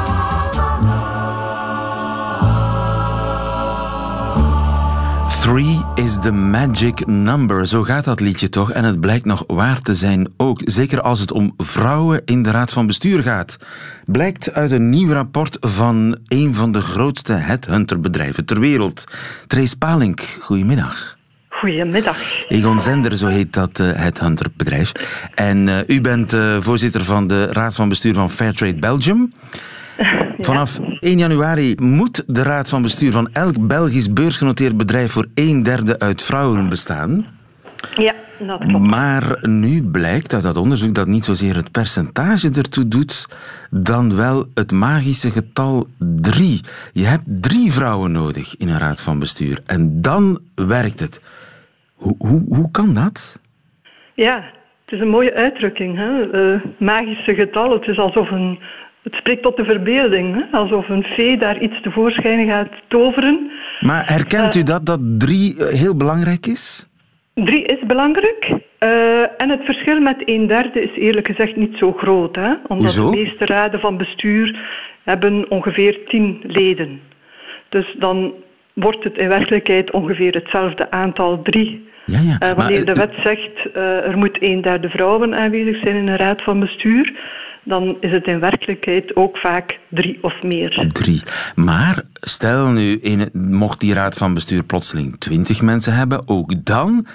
Three 5.44 5.86
is 5.96 6.20
the 6.20 6.32
magic 6.32 7.06
number. 7.06 7.68
Zo 7.68 7.84
gaat 7.84 8.04
dat 8.04 8.20
liedje 8.20 8.50
toch? 8.50 8.72
En 8.72 8.84
het 8.84 9.00
blijkt 9.00 9.26
nog 9.26 9.44
waar 9.48 9.82
te 9.82 9.96
zijn 9.96 10.34
ook. 10.38 10.62
Zeker 10.66 11.02
als 11.02 11.20
het 11.20 11.32
om 11.32 11.54
vrouwen 11.58 12.22
in 12.26 12.44
de 12.44 12.52
raad 12.52 12.72
van 12.72 12.88
bestuur 12.88 13.24
gaat. 13.24 13.58
Blijkt 14.06 14.54
uit 14.54 14.72
een 14.72 14.90
nieuw 14.90 15.12
rapport 15.12 15.58
van 15.60 16.18
een 16.28 16.56
van 16.56 16.72
de 16.72 16.82
grootste 16.82 17.34
headhunterbedrijven 17.34 18.46
ter 18.46 18.60
wereld. 18.60 19.04
Trace 19.48 19.78
Palink, 19.78 20.22
goedemiddag. 20.42 21.18
Goedemiddag. 21.50 22.18
Egon 22.48 22.82
Zender, 22.82 23.18
zo 23.18 23.28
heet 23.28 23.54
dat 23.54 23.80
uh, 23.80 23.92
headhunterbedrijf. 23.92 24.92
En 25.36 25.68
uh, 25.68 25.80
u 25.88 26.02
bent 26.02 26.34
uh, 26.34 26.62
voorzitter 26.62 27.04
van 27.04 27.28
de 27.28 27.46
raad 27.46 27.76
van 27.76 27.90
bestuur 27.90 28.14
van 28.14 28.32
Fairtrade 28.32 28.80
Belgium. 28.80 29.34
Vanaf 30.40 30.80
1 31.00 31.18
januari 31.18 31.76
moet 31.76 32.24
de 32.28 32.44
raad 32.44 32.70
van 32.70 32.82
bestuur 32.82 33.12
van 33.12 33.30
elk 33.32 33.68
Belgisch 33.68 34.14
beursgenoteerd 34.14 34.78
bedrijf 34.78 35.12
voor 35.12 35.28
een 35.36 35.64
derde 35.64 36.00
uit 36.00 36.24
vrouwen 36.24 36.70
bestaan. 36.70 37.26
Ja, 37.96 38.14
dat 38.40 38.60
klopt. 38.60 38.86
Maar 38.86 39.38
nu 39.42 39.84
blijkt 39.84 40.34
uit 40.34 40.44
dat 40.44 40.58
onderzoek 40.58 40.94
dat 40.94 41.08
niet 41.08 41.26
zozeer 41.26 41.56
het 41.56 41.72
percentage 41.72 42.52
ertoe 42.56 42.88
doet, 42.88 43.28
dan 43.70 44.16
wel 44.16 44.46
het 44.54 44.72
magische 44.72 45.32
getal 45.32 45.88
drie. 46.22 46.62
Je 46.92 47.06
hebt 47.06 47.24
drie 47.26 47.72
vrouwen 47.72 48.12
nodig 48.12 48.58
in 48.58 48.70
een 48.70 48.80
raad 48.80 49.02
van 49.02 49.20
bestuur. 49.20 49.62
En 49.66 50.02
dan 50.02 50.40
werkt 50.56 51.00
het. 51.00 51.24
Hoe, 51.94 52.16
hoe, 52.18 52.44
hoe 52.48 52.72
kan 52.72 52.94
dat? 52.94 53.40
Ja, 54.14 54.44
het 54.86 54.94
is 54.94 55.00
een 55.00 55.10
mooie 55.10 55.34
uitdrukking. 55.34 55.98
Hè? 55.98 56.34
Uh, 56.54 56.62
magische 56.78 57.34
getal. 57.34 57.72
Het 57.72 57.88
is 57.88 57.98
alsof 57.98 58.32
een, 58.32 58.60
het 59.04 59.16
spreekt 59.16 59.42
tot 59.42 59.58
de 59.58 59.66
verbeelding, 59.66 60.36
hè? 60.36 60.58
alsof 60.58 60.90
een 60.90 61.04
fee 61.04 61.38
daar 61.38 61.60
iets 61.60 61.82
tevoorschijn 61.82 62.48
gaat 62.48 62.72
toveren. 62.88 63.52
Maar 63.80 64.04
herkent 64.06 64.56
u 64.56 64.60
eh, 64.60 64.66
dat, 64.66 64.86
dat 64.86 65.00
drie 65.18 65.58
eh, 65.58 65.80
heel 65.80 65.96
belangrijk 65.96 66.46
is? 66.46 66.88
Drie 67.34 67.64
is 67.64 67.86
belangrijk. 67.88 68.50
Uh, 68.80 69.42
en 69.42 69.50
het 69.50 69.64
verschil 69.64 70.00
met 70.00 70.22
een 70.26 70.48
derde 70.48 70.82
is 70.82 70.96
eerlijk 70.96 71.28
gezegd 71.28 71.56
niet 71.56 71.78
zo 71.78 71.94
groot. 71.94 72.36
Hè? 72.36 72.54
Omdat 72.68 72.96
Hoezo? 72.96 73.12
de 73.12 73.18
meeste 73.18 73.46
raden 73.46 73.80
van 73.80 73.98
bestuur 73.98 74.60
hebben 75.04 75.46
ongeveer 75.50 76.00
tien 76.08 76.42
leden. 76.48 77.00
Dus 77.70 77.96
dan 78.00 78.34
wordt 78.74 79.04
het 79.04 79.18
in 79.18 79.28
werkelijkheid 79.28 79.92
ongeveer 79.92 80.34
hetzelfde 80.34 80.92
aantal 80.92 81.42
drie. 81.42 81.88
Ja, 82.06 82.20
ja. 82.20 82.38
Uh, 82.50 82.52
wanneer 82.52 82.86
Maar, 82.86 82.96
de 82.96 83.02
eh, 83.02 83.08
wet 83.08 83.16
zegt 83.24 83.76
uh, 83.76 84.08
er 84.08 84.18
moet 84.18 84.38
een 84.42 84.62
derde 84.62 84.90
vrouwen 84.90 85.36
aanwezig 85.36 85.78
zijn 85.84 85.96
in 85.96 86.08
een 86.08 86.18
raad 86.18 86.42
van 86.42 86.60
bestuur, 86.60 87.14
dan 87.64 87.98
is 88.00 88.12
het 88.12 88.28
in 88.28 88.40
werkelijkheid 88.40 89.16
ook 89.16 89.38
vaak 89.38 89.80
drie 89.90 90.18
of 90.22 90.44
meer. 90.44 90.88
Drie. 90.92 91.22
Maar 91.56 92.04
stel 92.14 92.68
nu, 92.68 93.00
in 93.02 93.30
mocht 93.34 93.80
die 93.80 93.94
raad 93.94 94.18
van 94.18 94.34
bestuur 94.34 94.64
plotseling 94.64 95.20
twintig 95.20 95.62
mensen 95.62 95.94
hebben, 95.94 96.28
ook 96.28 96.66
dan 96.66 97.08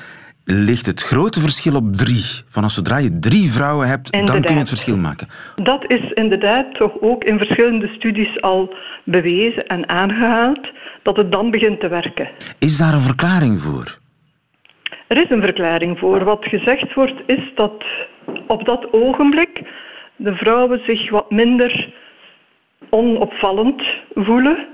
ligt 0.45 0.87
het 0.87 1.03
grote 1.03 1.41
verschil 1.41 1.75
op 1.75 1.97
drie. 1.97 2.25
Vanaf 2.49 2.71
zodra 2.71 2.99
je 2.99 3.19
drie 3.19 3.51
vrouwen 3.51 3.89
hebt, 3.89 4.13
dan 4.13 4.41
kun 4.41 4.53
je 4.53 4.59
het 4.59 4.69
verschil 4.69 4.97
maken. 4.97 5.29
Dat 5.57 5.91
is 5.91 6.13
inderdaad 6.15 6.75
toch 6.75 6.93
ook 7.01 7.25
in 7.25 7.39
verschillende 7.39 7.89
studies 7.97 8.41
al 8.41 8.75
bewezen 9.05 9.67
en 9.67 9.89
aangehaald, 9.89 10.73
dat 11.03 11.17
het 11.17 11.33
dan 11.33 11.51
begint 11.51 11.81
te 11.81 11.89
werken. 11.89 12.29
Is 12.59 12.77
daar 12.77 12.93
een 12.95 13.01
verklaring 13.01 13.63
voor? 13.63 13.95
Er 15.07 15.17
is 15.17 15.31
een 15.31 15.43
verklaring 15.43 15.99
voor. 15.99 16.25
Wat 16.25 16.45
gezegd 16.45 16.95
wordt 16.95 17.21
is 17.27 17.53
dat 17.55 17.85
op 18.47 18.65
dat 18.65 18.93
ogenblik 18.93 19.63
de 20.19 20.35
vrouwen 20.35 20.81
zich 20.87 21.11
wat 21.11 21.31
minder 21.31 21.89
onopvallend 22.89 23.83
voelen, 24.15 24.67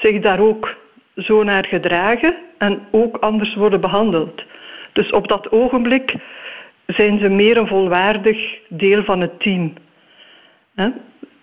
zich 0.00 0.20
daar 0.20 0.40
ook 0.40 0.76
zo 1.16 1.42
naar 1.42 1.66
gedragen 1.66 2.34
en 2.58 2.80
ook 2.90 3.16
anders 3.16 3.54
worden 3.54 3.80
behandeld. 3.80 4.42
Dus 4.92 5.10
op 5.10 5.28
dat 5.28 5.50
ogenblik 5.50 6.14
zijn 6.86 7.18
ze 7.18 7.28
meer 7.28 7.56
een 7.56 7.66
volwaardig 7.66 8.38
deel 8.68 9.04
van 9.04 9.20
het 9.20 9.40
team. 9.40 9.72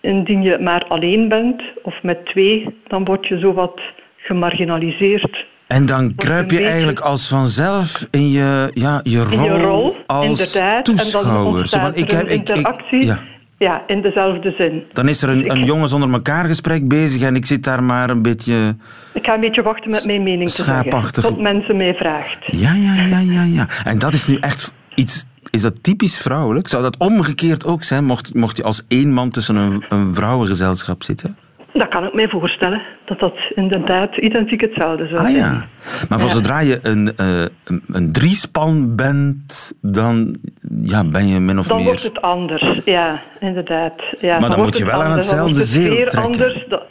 Indien 0.02 0.42
je 0.42 0.58
maar 0.60 0.86
alleen 0.88 1.28
bent 1.28 1.62
of 1.82 2.04
met 2.04 2.26
twee, 2.26 2.80
dan 2.88 3.06
word 3.06 3.28
je 3.28 3.40
zo 3.40 3.54
wat 3.54 3.82
gemarginaliseerd. 4.18 5.46
En 5.68 5.86
dan 5.86 6.16
kruip 6.16 6.52
je 6.52 6.64
eigenlijk 6.64 7.00
als 7.00 7.28
vanzelf 7.28 8.08
in 8.12 8.30
je, 8.30 8.72
ja, 8.74 9.00
je, 9.04 9.24
rol, 9.24 9.32
in 9.32 9.44
je 9.44 9.62
rol, 9.62 9.96
als 10.06 10.26
inderdaad. 10.26 10.88
En 10.88 10.96
dan 10.96 10.96
toeschouwer. 10.96 11.44
Zo 11.44 11.58
ontstaat 11.58 11.82
van, 11.82 11.96
ik 11.96 12.12
heb, 12.12 12.28
ik, 12.28 12.50
ik, 12.50 13.04
ja. 13.04 13.20
Ja, 13.60 13.84
in 13.88 14.02
dezelfde 14.02 14.54
zin. 14.58 14.84
Dan 14.94 15.08
is 15.08 15.22
er 15.22 15.30
een, 15.30 15.52
een 15.52 15.64
jongens 15.64 15.94
onder 15.94 16.12
elkaar 16.12 16.46
gesprek 16.46 16.88
bezig 16.88 17.22
en 17.22 17.36
ik 17.36 17.46
zit 17.46 17.64
daar 17.64 17.84
maar 17.84 18.10
een 18.10 18.22
beetje... 18.22 18.76
Ik 19.14 19.26
ga 19.26 19.34
een 19.34 19.40
beetje 19.40 19.62
wachten 19.62 19.90
met 19.90 20.06
mijn 20.06 20.24
mening 20.24 20.50
te 20.50 20.64
zeggen, 20.64 21.12
tot 21.12 21.40
mensen 21.42 21.78
mij 21.78 21.94
vraagt. 21.94 22.38
Ja, 22.46 22.74
ja, 22.74 22.94
ja, 22.94 23.20
ja, 23.20 23.44
ja. 23.44 23.68
En 23.84 24.00
dat 24.00 24.14
is 24.14 24.28
nu 24.28 24.36
echt 24.36 24.74
iets... 24.96 25.26
Is 25.50 25.62
dat 25.62 25.84
typisch 25.84 26.18
vrouwelijk? 26.18 26.68
Zou 26.68 26.84
dat 26.84 26.98
omgekeerd 26.98 27.66
ook 27.66 27.84
zijn, 27.84 28.06
mocht, 28.06 28.34
mocht 28.34 28.58
je 28.58 28.64
als 28.64 28.84
één 28.88 29.14
man 29.14 29.30
tussen 29.30 29.56
een, 29.56 29.86
een 29.90 30.16
vrouwengezelschap 30.16 31.04
zitten? 31.04 31.38
Dat 31.74 31.88
kan 31.88 32.06
ik 32.06 32.14
mij 32.14 32.30
voorstellen, 32.30 32.82
dat 33.06 33.20
dat 33.20 33.34
inderdaad 33.56 34.16
identiek 34.18 34.62
hetzelfde 34.62 35.08
zou 35.08 35.20
Ah 35.20 35.26
zijn. 35.26 35.36
ja. 35.36 35.68
Maar 36.10 36.20
voor 36.20 36.28
Ja. 36.30 36.36
zodra 36.36 36.60
je 36.60 36.80
een, 36.82 37.12
eh, 37.16 37.46
een, 37.88 38.12
driespan 38.12 38.96
bent, 38.96 39.74
dan 39.82 40.36
ja, 40.84 41.04
ben 41.06 41.28
je 41.28 41.40
min 41.40 41.60
of 41.60 41.68
Dan 41.68 41.78
meer... 41.78 41.86
wordt 41.86 42.04
het 42.04 42.22
anders, 42.22 42.64
ja, 42.86 43.22
inderdaad. 43.40 44.02
Ja, 44.20 44.40
dan 44.40 44.48
wordt 44.48 44.62
moet 44.64 44.78
je 44.78 44.84
het 44.84 44.94
wel 44.94 45.02
aan 45.02 45.08
anders. 45.08 45.30
Dan 45.30 45.38
hetzelfde 45.48 45.80
zeel 45.80 45.96
trekken. 45.96 46.22
anders. 46.22 46.66
Dat... 46.68 46.84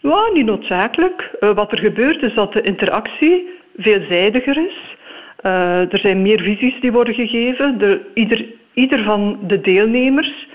Ja, 0.00 0.30
niet 0.32 0.46
noodzakelijk. 0.46 1.30
Eh, 1.40 1.50
wat 1.50 1.72
er 1.72 1.78
gebeurt 1.78 2.22
is 2.22 2.34
dat 2.34 2.52
de 2.52 2.62
interactie 2.62 3.48
veelzijdiger 3.76 4.56
is. 4.56 4.96
Eh, 5.36 5.92
er 5.92 5.98
zijn 5.98 6.22
meer 6.22 6.40
visies 6.40 6.80
die 6.80 6.92
worden 6.92 7.14
gegeven. 7.14 7.78
De, 7.78 8.00
ieder, 8.14 8.44
ieder 8.74 9.02
van 9.02 9.38
de 9.46 9.60
deelnemers 9.60 10.48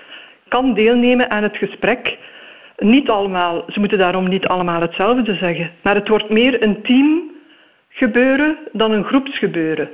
kan 0.48 0.74
deelnemen 0.74 1.30
aan 1.30 1.44
het 1.44 1.58
gesprek. 1.58 2.18
Niet 2.77 3.10
allemaal, 3.10 3.65
ze 3.70 3.79
moeten 3.79 3.98
daarom 3.98 4.29
niet 4.29 4.48
allemaal 4.48 4.82
hetzelfde 4.82 5.34
zeggen. 5.34 5.72
Maar 5.82 5.96
het 5.96 6.08
wordt 6.08 6.29
meer 6.29 6.63
een 6.63 6.82
team 6.82 7.32
gebeuren 7.89 8.58
dan 8.72 8.91
een 8.91 9.03
groepsgebeuren. 9.03 9.89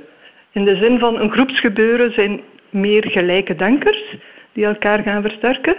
In 0.52 0.64
de 0.64 0.76
zin 0.76 0.98
van 0.98 1.20
een 1.20 1.30
groepsgebeuren 1.32 2.12
zijn 2.12 2.40
meer 2.70 3.04
gelijke 3.08 3.54
denkers 3.54 4.16
die 4.52 4.64
elkaar 4.64 5.02
gaan 5.02 5.22
versterken. 5.22 5.76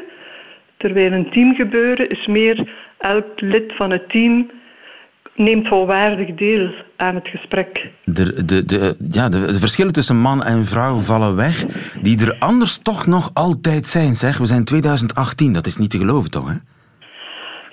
Terwijl 0.77 1.11
een 1.11 1.29
teamgebeuren 1.29 2.09
is 2.09 2.27
meer 2.27 2.69
elk 2.97 3.41
lid 3.41 3.73
van 3.75 3.91
het 3.91 4.09
team 4.09 4.49
neemt 5.35 5.67
volwaardig 5.67 6.35
deel 6.35 6.69
aan 6.95 7.15
het 7.15 7.27
gesprek. 7.27 7.89
De, 8.03 8.45
de, 8.45 8.65
de, 8.65 8.95
ja, 9.09 9.29
de, 9.29 9.45
de 9.45 9.59
verschillen 9.59 9.93
tussen 9.93 10.17
man 10.17 10.43
en 10.43 10.65
vrouw 10.65 10.97
vallen 10.97 11.35
weg, 11.35 11.65
die 12.01 12.19
er 12.19 12.35
anders 12.39 12.77
toch 12.77 13.05
nog 13.05 13.29
altijd 13.33 13.87
zijn. 13.87 14.15
Zeg. 14.15 14.37
We 14.37 14.45
zijn 14.45 14.63
2018, 14.63 15.53
dat 15.53 15.65
is 15.65 15.77
niet 15.77 15.89
te 15.89 15.97
geloven 15.97 16.31
toch? 16.31 16.49
Hè? 16.49 16.55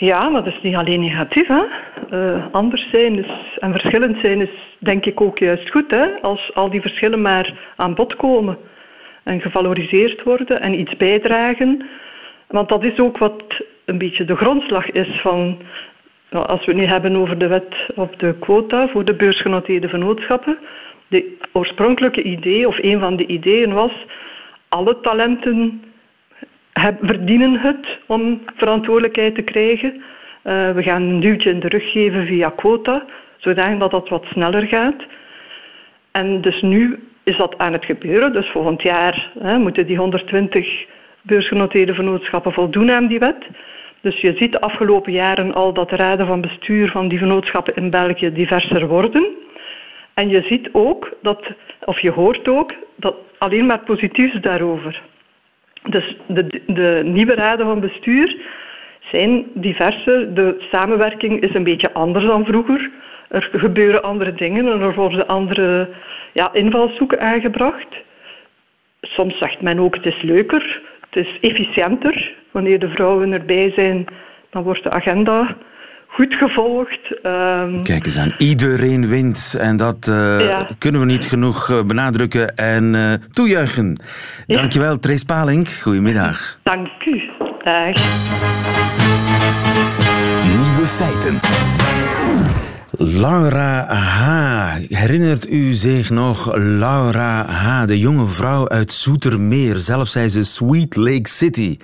Ja, 0.00 0.28
maar 0.28 0.44
dat 0.44 0.52
is 0.52 0.62
niet 0.62 0.74
alleen 0.74 1.00
negatief. 1.00 1.46
Hè? 1.46 1.62
Eh, 2.10 2.44
anders 2.50 2.90
zijn 2.90 3.18
is, 3.18 3.58
en 3.58 3.72
verschillend 3.72 4.18
zijn 4.20 4.40
is 4.40 4.50
denk 4.78 5.06
ik 5.06 5.20
ook 5.20 5.38
juist 5.38 5.70
goed. 5.70 5.90
Hè? 5.90 6.06
Als 6.20 6.54
al 6.54 6.70
die 6.70 6.80
verschillen 6.80 7.22
maar 7.22 7.72
aan 7.76 7.94
bod 7.94 8.16
komen 8.16 8.58
en 9.22 9.40
gevaloriseerd 9.40 10.22
worden 10.22 10.60
en 10.60 10.80
iets 10.80 10.96
bijdragen. 10.96 11.88
Want 12.46 12.68
dat 12.68 12.84
is 12.84 12.98
ook 12.98 13.18
wat 13.18 13.42
een 13.84 13.98
beetje 13.98 14.24
de 14.24 14.36
grondslag 14.36 14.90
is 14.90 15.20
van... 15.20 15.58
nou, 16.30 16.46
Als 16.46 16.64
we 16.64 16.72
het 16.72 16.80
nu 16.80 16.86
hebben 16.86 17.16
over 17.16 17.38
de 17.38 17.46
wet 17.46 17.74
op 17.94 18.18
de 18.18 18.34
quota 18.38 18.88
voor 18.88 19.04
de 19.04 19.14
beursgenoteerde 19.14 19.88
vennootschappen. 19.88 20.58
De 21.08 21.36
oorspronkelijke 21.52 22.22
idee, 22.22 22.68
of 22.68 22.78
een 22.82 23.00
van 23.00 23.16
de 23.16 23.26
ideeën 23.26 23.72
was... 23.72 23.92
alle 24.68 25.00
talenten 25.00 25.82
heb- 26.72 26.98
verdienen 27.02 27.60
het 27.60 27.98
om 28.06 28.40
verantwoordelijkheid 28.56 29.34
te 29.34 29.42
krijgen. 29.42 30.02
Eh, 30.42 30.70
we 30.70 30.82
gaan 30.82 31.02
een 31.02 31.20
duwtje 31.20 31.50
in 31.50 31.60
de 31.60 31.68
rug 31.68 31.90
geven 31.90 32.26
via 32.26 32.52
quota, 32.56 33.04
zodat 33.36 33.90
dat 33.90 34.08
wat 34.08 34.24
sneller 34.30 34.66
gaat. 34.66 35.04
En 36.10 36.40
dus 36.40 36.62
nu 36.62 36.98
is 37.22 37.36
dat 37.36 37.58
aan 37.58 37.72
het 37.72 37.84
gebeuren. 37.84 38.32
Dus 38.32 38.48
volgend 38.48 38.82
jaar 38.82 39.30
hè, 39.38 39.58
moeten 39.58 39.86
die 39.86 39.96
120 39.96 40.86
beursgenoteerde 41.22 41.94
vennootschappen 41.94 42.52
voldoen 42.52 42.90
aan 42.90 43.06
die 43.06 43.18
wet. 43.18 43.46
Dus 44.00 44.20
je 44.20 44.36
ziet 44.36 44.52
de 44.52 44.60
afgelopen 44.60 45.12
jaren 45.12 45.54
al 45.54 45.72
dat 45.72 45.90
de 45.90 45.96
raden 45.96 46.26
van 46.26 46.40
bestuur 46.40 46.90
van 46.90 47.08
die 47.08 47.18
vennootschappen 47.18 47.76
in 47.76 47.90
België 47.90 48.32
diverser 48.32 48.86
worden. 48.86 49.26
En 50.14 50.28
je 50.28 50.42
ziet 50.42 50.68
ook 50.72 51.12
dat, 51.22 51.42
of 51.84 52.00
je 52.00 52.10
hoort 52.10 52.48
ook, 52.48 52.72
dat 52.96 53.14
alleen 53.38 53.66
maar 53.66 53.78
positiefs 53.78 54.40
daarover. 54.40 55.02
Dus 55.88 56.16
de, 56.26 56.62
de 56.66 57.00
nieuwe 57.04 57.34
raden 57.34 57.66
van 57.66 57.80
bestuur 57.80 58.36
zijn 59.10 59.44
diverse. 59.54 60.30
De 60.32 60.66
samenwerking 60.70 61.40
is 61.40 61.54
een 61.54 61.64
beetje 61.64 61.92
anders 61.92 62.24
dan 62.24 62.44
vroeger. 62.44 62.90
Er 63.28 63.48
gebeuren 63.52 64.02
andere 64.02 64.34
dingen 64.34 64.72
en 64.72 64.80
er 64.80 64.94
worden 64.94 65.26
andere 65.26 65.88
ja, 66.32 66.52
invalshoeken 66.52 67.20
aangebracht. 67.20 67.96
Soms 69.00 69.38
zegt 69.38 69.60
men 69.60 69.78
ook 69.78 69.94
het 69.94 70.06
is 70.06 70.22
leuker, 70.22 70.82
het 71.10 71.26
is 71.26 71.40
efficiënter. 71.40 72.32
Wanneer 72.50 72.78
de 72.78 72.88
vrouwen 72.88 73.32
erbij 73.32 73.72
zijn, 73.74 74.06
dan 74.50 74.62
wordt 74.62 74.82
de 74.82 74.90
agenda 74.90 75.56
goed 76.10 76.34
gevolgd. 76.34 76.98
Ehm, 77.22 77.82
Kijk 77.82 78.04
eens 78.06 78.18
aan, 78.18 78.34
iedereen 78.38 79.08
wint. 79.08 79.56
En 79.58 79.76
dat 79.76 80.08
eh, 80.08 80.40
Ja. 80.40 80.68
kunnen 80.78 81.00
we 81.00 81.06
niet 81.06 81.24
genoeg 81.24 81.70
eh, 81.70 81.82
benadrukken 81.82 82.56
en 82.56 82.94
eh, 82.94 83.12
toejuichen. 83.32 84.02
Dankjewel, 84.46 84.98
Trace 84.98 85.24
Palink. 85.24 85.68
Goedemiddag. 85.68 86.58
dank 86.62 86.88
u. 87.06 87.22
Dag. 87.64 87.96
Nieuwe 90.46 90.86
feiten. 90.86 91.40
Laura 92.98 93.86
H. 93.94 94.76
Herinnert 94.88 95.48
u 95.48 95.72
zich 95.74 96.10
nog 96.10 96.54
Laura 96.56 97.46
H., 97.50 97.86
de 97.86 97.98
jonge 97.98 98.26
vrouw 98.26 98.68
uit 98.68 98.92
Zoetermeer? 98.92 99.76
Zelf 99.78 100.08
zei 100.08 100.28
ze 100.28 100.44
Sweet 100.44 100.96
Lake 100.96 101.28
City. 101.28 101.76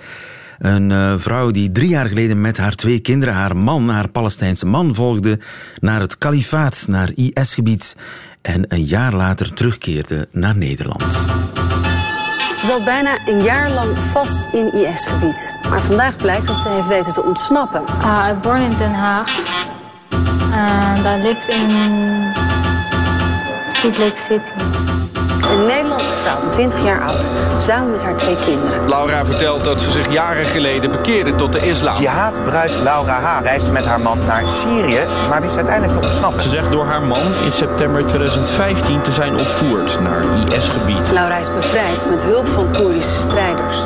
Een 0.59 0.91
eh, 0.91 1.13
vrouw 1.17 1.51
die 1.51 1.71
drie 1.71 1.89
jaar 1.89 2.07
geleden 2.07 2.41
met 2.41 2.57
haar 2.57 2.75
twee 2.75 2.99
kinderen, 2.99 3.33
haar 3.33 3.55
man, 3.57 3.89
haar 3.89 4.07
Palestijnse 4.07 4.65
man, 4.65 4.95
volgde 4.95 5.39
naar 5.79 5.99
het 5.99 6.17
kalifaat, 6.17 6.85
naar 6.87 7.11
IS-gebied. 7.15 7.95
En 8.41 8.65
een 8.67 8.83
jaar 8.83 9.13
later 9.13 9.53
terugkeerde 9.53 10.27
naar 10.31 10.57
Nederland. 10.57 11.13
Ze 12.57 12.65
zat 12.65 12.83
bijna 12.83 13.17
een 13.25 13.41
jaar 13.41 13.71
lang 13.71 13.97
vast 13.97 14.53
in 14.53 14.73
IS-gebied. 14.73 15.55
Maar 15.69 15.81
vandaag 15.81 16.15
blijkt 16.15 16.47
dat 16.47 16.57
ze 16.57 16.69
heeft 16.69 16.87
weten 16.87 17.13
te 17.13 17.23
ontsnappen. 17.23 17.83
Uh, 18.01 18.29
I 18.31 18.33
born 18.33 18.61
in 18.61 18.77
Den 18.77 18.93
Haag. 18.93 19.29
And 20.51 21.05
I 21.05 21.21
lived 21.21 21.47
in 21.47 21.69
Sweet 23.73 23.97
Lake 23.97 24.17
City. 24.27 24.96
Een 25.51 25.65
Nederlandse 25.65 26.13
vrouw 26.13 26.39
van 26.39 26.49
20 26.49 26.83
jaar 26.83 27.01
oud, 27.01 27.29
samen 27.57 27.89
met 27.89 28.03
haar 28.03 28.15
twee 28.15 28.35
kinderen. 28.35 28.89
Laura 28.89 29.25
vertelt 29.25 29.63
dat 29.63 29.81
ze 29.81 29.91
zich 29.91 30.11
jaren 30.11 30.45
geleden 30.45 30.91
bekeerde 30.91 31.35
tot 31.35 31.53
de 31.53 31.67
islam. 31.67 31.93
Jihad-bruid 31.99 32.75
Laura 32.75 33.21
H. 33.21 33.41
reisde 33.41 33.71
met 33.71 33.85
haar 33.85 33.99
man 33.99 34.19
naar 34.25 34.49
Syrië, 34.49 35.05
maar 35.29 35.41
wist 35.41 35.55
uiteindelijk 35.55 35.99
te 35.99 36.05
ontsnappen. 36.05 36.41
Ze 36.41 36.49
zegt 36.49 36.71
door 36.71 36.85
haar 36.85 37.01
man 37.01 37.33
in 37.43 37.51
september 37.51 38.05
2015 38.05 39.01
te 39.01 39.11
zijn 39.11 39.37
ontvoerd 39.37 39.99
naar 39.99 40.23
IS-gebied. 40.53 41.11
Laura 41.11 41.37
is 41.37 41.53
bevrijd 41.53 42.07
met 42.09 42.23
hulp 42.23 42.47
van 42.47 42.73
Koerdische 42.73 43.21
strijders. 43.21 43.83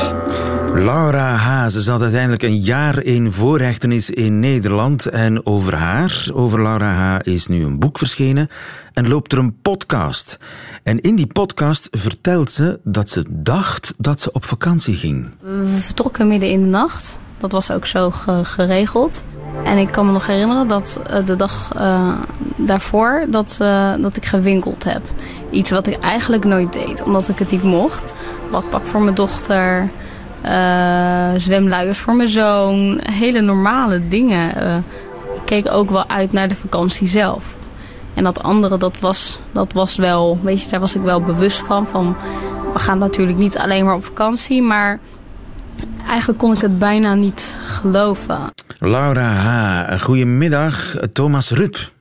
Laura 0.73 1.35
H. 1.35 1.69
Ze 1.69 1.81
zat 1.81 2.01
uiteindelijk 2.01 2.43
een 2.43 2.59
jaar 2.59 3.01
in 3.03 3.31
voorrechtenis 3.33 4.09
in 4.09 4.39
Nederland. 4.39 5.05
En 5.05 5.45
over 5.45 5.75
haar, 5.75 6.27
over 6.33 6.61
Laura 6.61 6.93
H., 6.93 7.19
is 7.27 7.47
nu 7.47 7.63
een 7.65 7.79
boek 7.79 7.97
verschenen. 7.97 8.49
En 8.93 9.07
loopt 9.07 9.31
er 9.33 9.39
een 9.39 9.55
podcast. 9.61 10.37
En 10.83 11.01
in 11.01 11.15
die 11.15 11.27
podcast 11.27 11.87
vertelt 11.91 12.51
ze 12.51 12.79
dat 12.83 13.09
ze 13.09 13.25
dacht 13.29 13.93
dat 13.97 14.21
ze 14.21 14.31
op 14.31 14.45
vakantie 14.45 14.95
ging. 14.95 15.31
We 15.41 15.77
vertrokken 15.79 16.27
midden 16.27 16.49
in 16.49 16.61
de 16.61 16.67
nacht. 16.69 17.17
Dat 17.37 17.51
was 17.51 17.71
ook 17.71 17.85
zo 17.85 18.11
ge- 18.11 18.45
geregeld. 18.45 19.23
En 19.63 19.77
ik 19.77 19.91
kan 19.91 20.05
me 20.05 20.11
nog 20.11 20.27
herinneren 20.27 20.67
dat 20.67 20.99
eh, 21.07 21.25
de 21.25 21.35
dag 21.35 21.71
eh, 21.75 22.13
daarvoor 22.57 23.25
dat, 23.29 23.57
eh, 23.61 23.93
dat 24.01 24.17
ik 24.17 24.25
gewinkeld 24.25 24.83
heb. 24.83 25.01
Iets 25.51 25.69
wat 25.69 25.87
ik 25.87 25.99
eigenlijk 26.03 26.45
nooit 26.45 26.73
deed, 26.73 27.03
omdat 27.03 27.27
ik 27.29 27.39
het 27.39 27.51
niet 27.51 27.63
mocht. 27.63 28.15
Badpak 28.51 28.87
voor 28.87 29.01
mijn 29.01 29.15
dochter, 29.15 29.89
eh, 30.41 31.29
zwemluiers 31.37 31.97
voor 31.97 32.15
mijn 32.15 32.29
zoon. 32.29 32.99
Hele 33.03 33.41
normale 33.41 34.07
dingen. 34.07 34.55
Eh, 34.55 34.75
ik 35.35 35.41
keek 35.45 35.73
ook 35.73 35.89
wel 35.89 36.09
uit 36.09 36.31
naar 36.31 36.47
de 36.47 36.55
vakantie 36.55 37.07
zelf. 37.07 37.55
En 38.13 38.23
dat 38.23 38.43
andere, 38.43 38.77
dat 38.77 38.99
was, 38.99 39.39
dat 39.51 39.73
was 39.73 39.95
wel, 39.95 40.39
weet 40.43 40.63
je, 40.63 40.69
daar 40.69 40.79
was 40.79 40.95
ik 40.95 41.01
wel 41.01 41.19
bewust 41.19 41.59
van. 41.59 41.87
Van, 41.87 42.15
we 42.73 42.79
gaan 42.79 42.97
natuurlijk 42.97 43.37
niet 43.37 43.57
alleen 43.57 43.85
maar 43.85 43.95
op 43.95 44.05
vakantie, 44.05 44.61
maar 44.61 44.99
eigenlijk 46.07 46.39
kon 46.39 46.53
ik 46.53 46.61
het 46.61 46.79
bijna 46.79 47.13
niet 47.13 47.57
geloven. 47.65 48.39
Laura 48.79 49.29
H., 49.31 50.01
goedemiddag. 50.01 50.95
Thomas 51.13 51.49
Rup. 51.49 51.91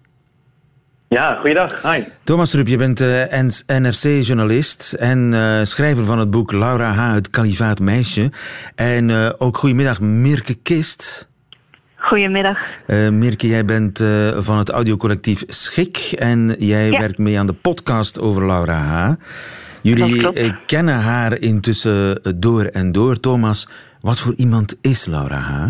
Ja, 1.14 1.35
goeiedag. 1.40 1.83
Hi. 1.83 2.02
Thomas 2.25 2.52
Rup, 2.55 2.67
je 2.67 2.76
bent 2.76 3.00
eh, 3.00 3.79
NRC-journalist 3.79 4.93
en 4.93 5.35
eh, 5.35 5.64
schrijver 5.64 6.05
van 6.05 6.19
het 6.19 6.31
boek 6.31 6.52
Laura 6.52 6.93
H., 6.93 7.12
het 7.14 7.31
kalifaat 7.31 7.81
meisje. 7.81 8.33
En 8.75 9.11
eh, 9.11 9.31
ook 9.38 9.57
goedemiddag 9.57 10.00
Mirke 10.00 10.55
Kist. 10.55 11.29
Goedemiddag. 11.97 12.59
Uh, 12.87 13.09
Mirke, 13.09 13.47
jij 13.47 13.64
bent 13.64 14.00
uh, 14.00 14.38
van 14.38 14.59
het 14.59 14.69
audiocollectief 14.71 15.43
Schik 15.47 15.97
en 16.19 16.55
jij 16.59 16.90
Ja. 16.90 16.99
werkt 16.99 17.19
mee 17.19 17.38
aan 17.38 17.47
de 17.47 17.52
podcast 17.52 18.21
over 18.21 18.47
Laura 18.47 18.79
H. 18.79 19.14
Jullie 19.83 20.57
kennen 20.67 21.00
haar 21.00 21.38
intussen 21.38 22.21
door 22.40 22.64
en 22.64 22.93
door. 22.93 23.21
Thomas, 23.21 23.69
wat 24.00 24.19
voor 24.19 24.35
iemand 24.37 24.76
is 24.81 25.07
Laura 25.07 25.38
H? 25.38 25.69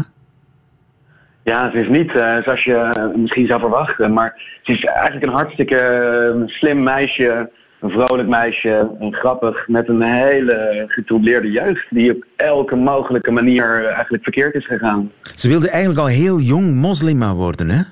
Ja, 1.51 1.71
ze 1.71 1.81
is 1.81 1.89
niet 1.89 2.15
eh, 2.15 2.37
zoals 2.43 2.65
je 2.65 2.75
eh, 2.75 3.05
misschien 3.15 3.47
zou 3.47 3.61
verwachten, 3.61 4.13
maar 4.13 4.43
ze 4.63 4.73
is 4.73 4.85
eigenlijk 4.85 5.27
een 5.27 5.33
hartstikke 5.33 5.77
eh, 5.77 6.43
slim 6.47 6.83
meisje, 6.83 7.51
een 7.81 7.91
vrolijk 7.91 8.29
meisje, 8.29 8.91
een 9.01 9.15
grappig, 9.15 9.69
met 9.69 9.89
een 9.89 10.03
hele 10.03 10.85
getroubleerde 10.87 11.51
jeugd 11.51 11.87
die 11.91 12.15
op 12.15 12.25
elke 12.37 12.77
mogelijke 12.77 13.31
manier 13.31 13.85
eigenlijk 13.85 14.23
verkeerd 14.23 14.55
is 14.55 14.67
gegaan. 14.67 15.13
Ze 15.35 15.49
wilde 15.49 15.71
eigenlijk 15.71 16.01
al 16.01 16.07
heel 16.07 16.39
jong 16.39 16.75
moslima 16.75 17.35
worden, 17.35 17.71
hè? 17.71 17.83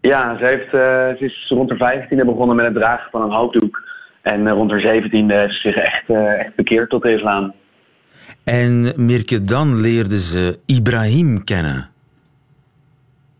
Ja, 0.00 0.36
ze, 0.38 0.44
heeft, 0.44 0.70
ze 1.18 1.24
is 1.24 1.46
rond 1.48 1.78
haar 1.78 2.06
15e 2.08 2.24
begonnen 2.24 2.56
met 2.56 2.64
het 2.64 2.74
dragen 2.74 3.10
van 3.10 3.22
een 3.22 3.36
hoofddoek. 3.36 3.82
En 4.22 4.50
rond 4.50 4.70
haar 4.70 4.80
17e 4.80 5.26
heeft 5.26 5.54
ze 5.54 5.60
zich 5.60 5.76
echt, 5.76 6.02
eh, 6.06 6.38
echt 6.38 6.54
bekeerd 6.54 6.90
tot 6.90 7.02
de 7.02 7.12
islam. 7.12 7.52
En 8.44 8.92
Mirke, 8.96 9.44
dan 9.44 9.80
leerde 9.80 10.20
ze 10.20 10.58
Ibrahim 10.66 11.44
kennen. 11.44 11.90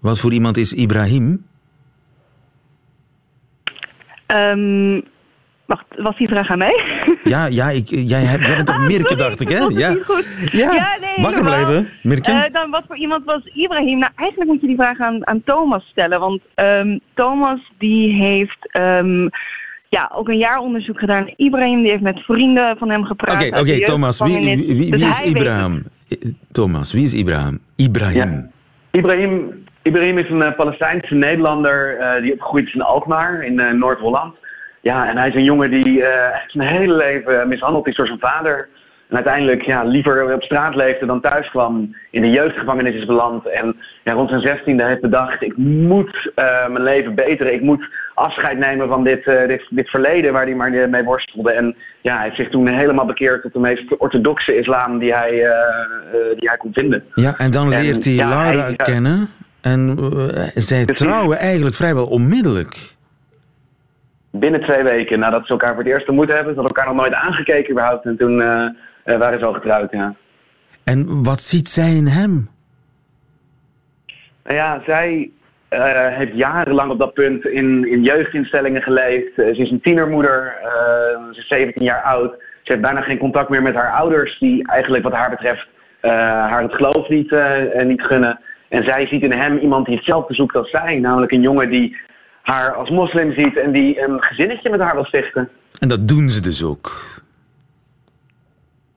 Wat 0.01 0.19
voor 0.19 0.33
iemand 0.33 0.57
is 0.57 0.73
Ibrahim? 0.73 1.45
Ehm, 4.27 5.01
wacht, 5.67 5.85
was 5.97 6.17
die 6.17 6.27
vraag 6.29 6.51
aan 6.51 6.59
mij? 6.59 6.81
Ja, 7.25 7.45
ja 7.47 7.71
ik, 7.71 7.89
jij, 7.89 8.21
hebt- 8.23 8.45
jij 8.47 8.55
bent 8.55 8.67
toch 8.67 8.77
Ah, 8.77 8.87
Mirke, 8.87 9.09
sorry, 9.09 9.23
dacht 9.25 9.41
ik, 9.41 9.49
hè? 9.49 9.59
Ja. 9.59 9.69
Ja, 10.53 10.73
Ja, 10.75 10.97
nee, 11.01 11.23
wakker 11.25 11.43
blijven, 11.43 11.89
Mirke. 12.03 12.31
Eh, 12.31 12.53
dan 12.53 12.71
wat 12.71 12.85
voor 12.87 12.97
iemand 12.97 13.25
was 13.25 13.45
Ibrahim? 13.45 13.99
Nou, 13.99 14.13
eigenlijk 14.17 14.51
moet 14.51 14.61
je 14.61 14.67
die 14.67 14.77
vraag 14.77 14.99
aan, 14.99 15.27
aan 15.27 15.43
Thomas 15.45 15.85
stellen. 15.87 16.21
Want 16.21 16.41
ehm, 16.55 16.99
Thomas 17.15 17.73
die 17.79 18.13
heeft 18.23 18.59
ehm, 18.73 19.29
ja, 19.97 20.11
ook 20.15 20.29
een 20.29 20.39
jaaronderzoek 20.39 20.99
gedaan. 20.99 21.33
Ibrahim 21.37 21.83
die 21.83 21.91
heeft 21.91 22.03
met 22.03 22.21
vrienden 22.21 22.77
van 22.79 22.91
hem 22.91 23.05
gepraat. 23.05 23.43
Oké, 23.43 23.61
oké, 23.61 23.85
Thomas, 23.85 24.19
wie, 24.19 24.57
wie, 24.57 24.77
wie 24.77 24.91
Dus 24.91 25.03
is 25.03 25.21
Ibrahim? 25.21 25.85
Thomas, 26.53 26.93
wie 26.93 27.05
is 27.05 27.13
Ibrahim? 27.13 27.59
Ibrahim. 27.77 28.51
Ibrahim, 28.91 29.65
Ibrahim 29.83 30.19
is 30.19 30.31
een 30.31 30.43
eh, 30.43 30.55
Palestijnse 30.57 31.15
Nederlander 31.15 31.99
eh, 31.99 32.23
die 32.23 32.33
opgegroeid 32.33 32.67
is 32.67 32.75
in 32.75 32.83
Alkmaar 32.83 33.45
in 33.45 33.61
eh, 33.61 33.73
Noord-Holland. 33.73 34.35
Ja, 34.81 35.09
en 35.09 35.17
hij 35.17 35.29
is 35.29 35.35
een 35.35 35.45
jongen 35.45 35.71
die 35.71 36.05
eh, 36.05 36.35
echt 36.35 36.53
zijn 36.53 36.69
hele 36.69 36.95
leven 36.95 37.49
mishandeld 37.49 37.87
is 37.89 37.97
door 37.97 38.07
zijn 38.07 38.19
vader. 38.19 38.69
En 39.13 39.19
uiteindelijk 39.19 39.63
ja, 39.63 39.83
liever 39.83 40.35
op 40.35 40.43
straat 40.43 40.75
leefde 40.75 41.07
dan 41.07 41.21
thuis 41.21 41.51
kwam. 41.51 41.97
In 42.11 42.23
de 42.23 42.31
jeugdgevangenis 42.31 42.95
is 42.95 43.05
beland. 43.05 43.49
En 43.49 43.77
ja, 44.05 44.13
rond 44.13 44.29
zijn 44.29 44.41
zestiende 44.41 44.85
heeft 44.85 45.01
bedacht, 45.01 45.43
ik 45.43 45.57
moet 45.57 46.31
eh, 46.35 46.69
mijn 46.69 46.83
leven 46.83 47.15
beteren. 47.15 47.55
Ik 47.55 47.61
moet 47.61 47.89
afscheid 48.15 48.59
nemen 48.59 48.89
van 48.89 49.05
dit, 49.05 49.27
eh, 49.27 49.47
dit, 49.47 49.67
dit 49.71 49.89
verleden 49.89 50.33
waar 50.33 50.45
hij 50.45 50.55
maar 50.55 50.89
mee 50.89 51.03
worstelde. 51.03 51.53
En 51.53 51.77
ja, 52.01 52.15
hij 52.15 52.25
heeft 52.25 52.37
zich 52.37 52.49
toen 52.49 52.67
helemaal 52.67 53.07
bekeerd 53.07 53.43
tot 53.43 53.53
de 53.53 53.59
meest 53.59 53.99
orthodoxe 53.99 54.59
islam 54.59 54.99
die 54.99 55.15
hij, 55.15 55.45
eh, 55.45 55.55
die 56.37 56.49
hij 56.49 56.57
kon 56.57 56.73
vinden. 56.73 57.05
Ja, 57.15 57.35
en 57.37 57.51
dan 57.51 57.73
En, 57.73 57.83
leert 57.83 58.05
hij 58.05 58.13
ja. 58.13 58.73
kennen. 58.77 59.29
En 59.61 59.97
zij 60.55 60.85
Precies. 60.85 61.07
trouwen 61.07 61.39
eigenlijk 61.39 61.75
vrijwel 61.75 62.07
onmiddellijk. 62.07 62.77
binnen 64.31 64.61
twee 64.61 64.83
weken 64.83 65.19
nadat 65.19 65.47
ze 65.47 65.53
elkaar 65.53 65.75
voor 65.75 65.83
het 65.83 65.93
eerst 65.93 66.09
ontmoet 66.09 66.29
hebben. 66.29 66.55
Ze 66.55 66.61
hadden 66.61 66.77
elkaar 66.77 66.95
nog 66.95 67.03
nooit 67.03 67.15
aangekeken 67.15 67.71
überhaupt. 67.71 68.05
En 68.05 68.17
toen 68.17 68.43
eh, 69.05 69.19
waren 69.19 69.39
ze 69.39 69.45
al 69.45 69.53
getrouwd, 69.53 69.93
ja. 69.93 70.15
En 70.85 71.25
wat 71.25 71.43
ziet 71.43 71.69
zij 71.69 71.95
in 71.95 72.07
hem? 72.07 72.51
Nou 74.45 74.57
ja, 74.57 74.83
zij 74.87 75.31
eh, 75.69 76.17
heeft 76.17 76.35
jarenlang 76.35 76.91
op 76.91 76.99
dat 76.99 77.15
punt 77.15 77.47
in, 77.47 77.89
in 77.91 78.03
jeugdinstellingen 78.03 78.83
geleefd. 78.83 79.39
Eh, 79.39 79.47
ze 79.47 79.63
is 79.63 79.71
een 79.71 79.81
tienermoeder. 79.81 80.55
ze 81.33 81.39
is 81.39 81.49
17 81.49 81.85
jaar 81.85 82.03
oud. 82.03 82.35
Ze 82.63 82.73
heeft 82.73 82.81
bijna 82.81 83.01
geen 83.01 83.19
contact 83.19 83.49
meer 83.49 83.63
met 83.63 83.75
haar 83.75 83.93
ouders. 83.93 84.39
Die 84.39 84.69
eigenlijk 84.69 85.03
wat 85.03 85.13
haar 85.13 85.31
betreft 85.31 85.69
haar 86.01 86.63
het 86.63 86.75
geloof 86.75 87.09
niet, 87.09 87.35
niet 87.85 88.03
gunnen. 88.03 88.41
En 88.69 88.85
zij 88.85 89.07
ziet 89.07 89.23
in 89.23 89.33
hem 89.33 89.59
iemand 89.59 89.87
die 89.87 89.97
hetzelfde 89.97 90.35
zoekt 90.35 90.57
als 90.57 90.71
zij. 90.71 90.99
Namelijk 90.99 91.33
een 91.33 91.43
jongen 91.43 91.71
die 91.71 91.97
haar 92.43 92.75
als 92.75 92.91
moslim 92.91 93.33
ziet 93.33 93.57
en 93.57 93.73
die 93.73 94.03
een 94.03 94.23
gezinnetje 94.23 94.71
met 94.71 94.81
haar 94.81 94.95
wil 94.95 95.05
stichten. 95.05 95.49
En 95.79 95.89
dat 95.89 96.09
doen 96.09 96.31
ze 96.31 96.41
dus 96.41 96.65
ook. 96.65 96.91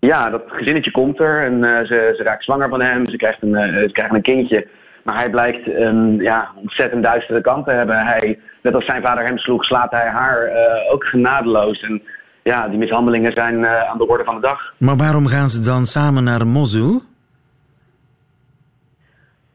Ja, 0.05 0.29
dat 0.29 0.43
gezinnetje 0.47 0.91
komt 0.91 1.19
er 1.19 1.43
en 1.43 1.63
eh, 1.63 1.85
ze, 1.85 2.13
ze 2.17 2.23
raakt 2.23 2.43
zwanger 2.43 2.69
van 2.69 2.81
hem. 2.81 3.05
Ze, 3.05 3.17
krijgt 3.17 3.41
een, 3.41 3.55
eh, 3.55 3.81
ze 3.81 3.91
krijgen 3.91 4.15
een 4.15 4.21
kindje. 4.21 4.67
Maar 5.03 5.15
hij 5.15 5.29
blijkt 5.29 5.67
een 5.67 6.17
ja, 6.21 6.51
ontzettend 6.55 7.03
duistere 7.03 7.41
kant 7.41 7.65
te 7.65 7.71
hebben. 7.71 8.05
Hij, 8.05 8.39
net 8.61 8.75
als 8.75 8.85
zijn 8.85 9.01
vader 9.01 9.25
hem 9.25 9.37
sloeg, 9.37 9.65
slaat 9.65 9.91
hij 9.91 10.07
haar 10.07 10.43
eh, 10.43 10.93
ook 10.93 11.03
genadeloos. 11.03 11.81
En 11.81 12.01
ja, 12.43 12.67
die 12.67 12.77
mishandelingen 12.77 13.33
zijn 13.33 13.67
aan 13.67 13.97
de 13.97 14.07
orde 14.07 14.23
van 14.23 14.35
de 14.35 14.41
dag. 14.41 14.73
Maar 14.77 14.95
waarom 14.95 15.27
gaan 15.27 15.49
ze 15.49 15.63
dan 15.63 15.85
samen 15.85 16.23
naar 16.23 16.47
Mosul? 16.47 17.01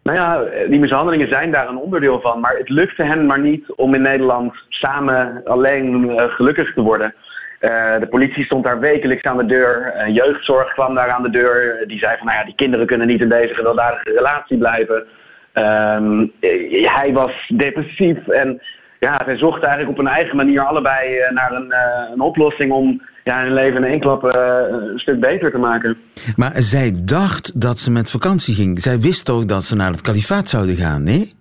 Nou 0.03 0.19
ja, 0.19 0.43
die 0.69 0.81
mishandelingen 0.81 1.29
zijn 1.29 1.51
daar 1.51 1.69
een 1.69 1.77
onderdeel 1.77 2.21
van. 2.21 2.41
Maar 2.41 2.57
het 2.57 2.69
lukte 2.69 3.03
hen 3.03 3.27
maar 3.27 3.41
niet 3.41 3.73
om 3.73 3.95
in 3.95 4.03
Nederland 4.03 4.55
samen 4.69 5.41
alleen 5.45 6.13
gelukkig 6.17 6.75
te 6.75 6.81
worden. 6.81 7.15
Eh, 7.61 7.99
de 8.01 8.07
politie 8.07 8.45
stond 8.45 8.65
daar 8.65 8.81
wekelijks 8.81 9.25
aan 9.25 9.37
de 9.37 9.47
deur. 9.47 9.93
Eh, 9.93 10.15
jeugdzorg 10.15 10.73
kwam 10.73 10.95
daar 10.95 11.11
aan 11.11 11.23
de 11.23 11.31
deur. 11.31 11.85
Die 11.87 11.99
zei 11.99 12.17
van, 12.17 12.27
nou 12.27 12.39
ja, 12.39 12.45
die 12.45 12.55
kinderen 12.55 12.87
kunnen 12.87 13.07
niet 13.07 13.21
in 13.21 13.29
deze 13.29 13.55
gewelddadige 13.55 14.13
relatie 14.13 14.59
blijven. 14.59 15.05
Ehm, 15.53 16.27
eh, 16.41 16.95
hij 16.97 17.13
was 17.13 17.33
depressief 17.57 18.29
en 18.29 18.63
ja, 18.99 19.21
zij 19.25 19.37
zochten 19.37 19.69
eigenlijk 19.69 19.99
op 19.99 20.05
hun 20.05 20.15
eigen 20.15 20.37
manier 20.37 20.61
allebei 20.61 21.17
eh, 21.19 21.31
naar 21.33 21.53
een, 21.53 21.73
eh, 21.73 22.11
een 22.13 22.21
oplossing 22.21 22.73
om 22.73 23.03
ja, 23.25 23.43
hun 23.43 23.55
leven 23.55 23.85
in 23.85 23.91
één 23.91 24.01
klap 24.01 24.25
eh, 24.25 24.61
een 24.69 24.99
stuk 24.99 25.21
beter 25.21 25.51
te 25.51 25.59
maken. 25.59 25.97
Maar 26.37 26.53
zij 26.55 26.93
dacht 27.03 27.61
dat 27.61 27.79
ze 27.79 27.91
met 27.91 28.11
vakantie 28.11 28.55
ging. 28.55 28.81
Zij 28.81 29.01
wist 29.01 29.25
toch 29.25 29.45
dat 29.45 29.63
ze 29.65 29.77
naar 29.77 29.91
het 29.91 30.01
kalifaat 30.01 30.49
zouden 30.49 30.77
gaan, 30.77 31.03
nee? 31.03 31.35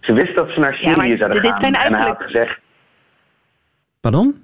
Ze 0.00 0.12
wist 0.12 0.34
dat 0.34 0.50
ze 0.50 0.60
naar 0.60 0.72
Ja, 0.72 0.92
Syrië 0.92 1.08
maar 1.08 1.16
zouden 1.16 1.42
dit 1.42 1.50
gaan. 1.50 1.60
zijn 1.60 1.74
En 1.74 1.80
hij 1.80 1.88
had 1.90 2.00
eigenlijk- 2.00 2.30
gezegd, 2.32 2.58
Pardon? 4.10 4.34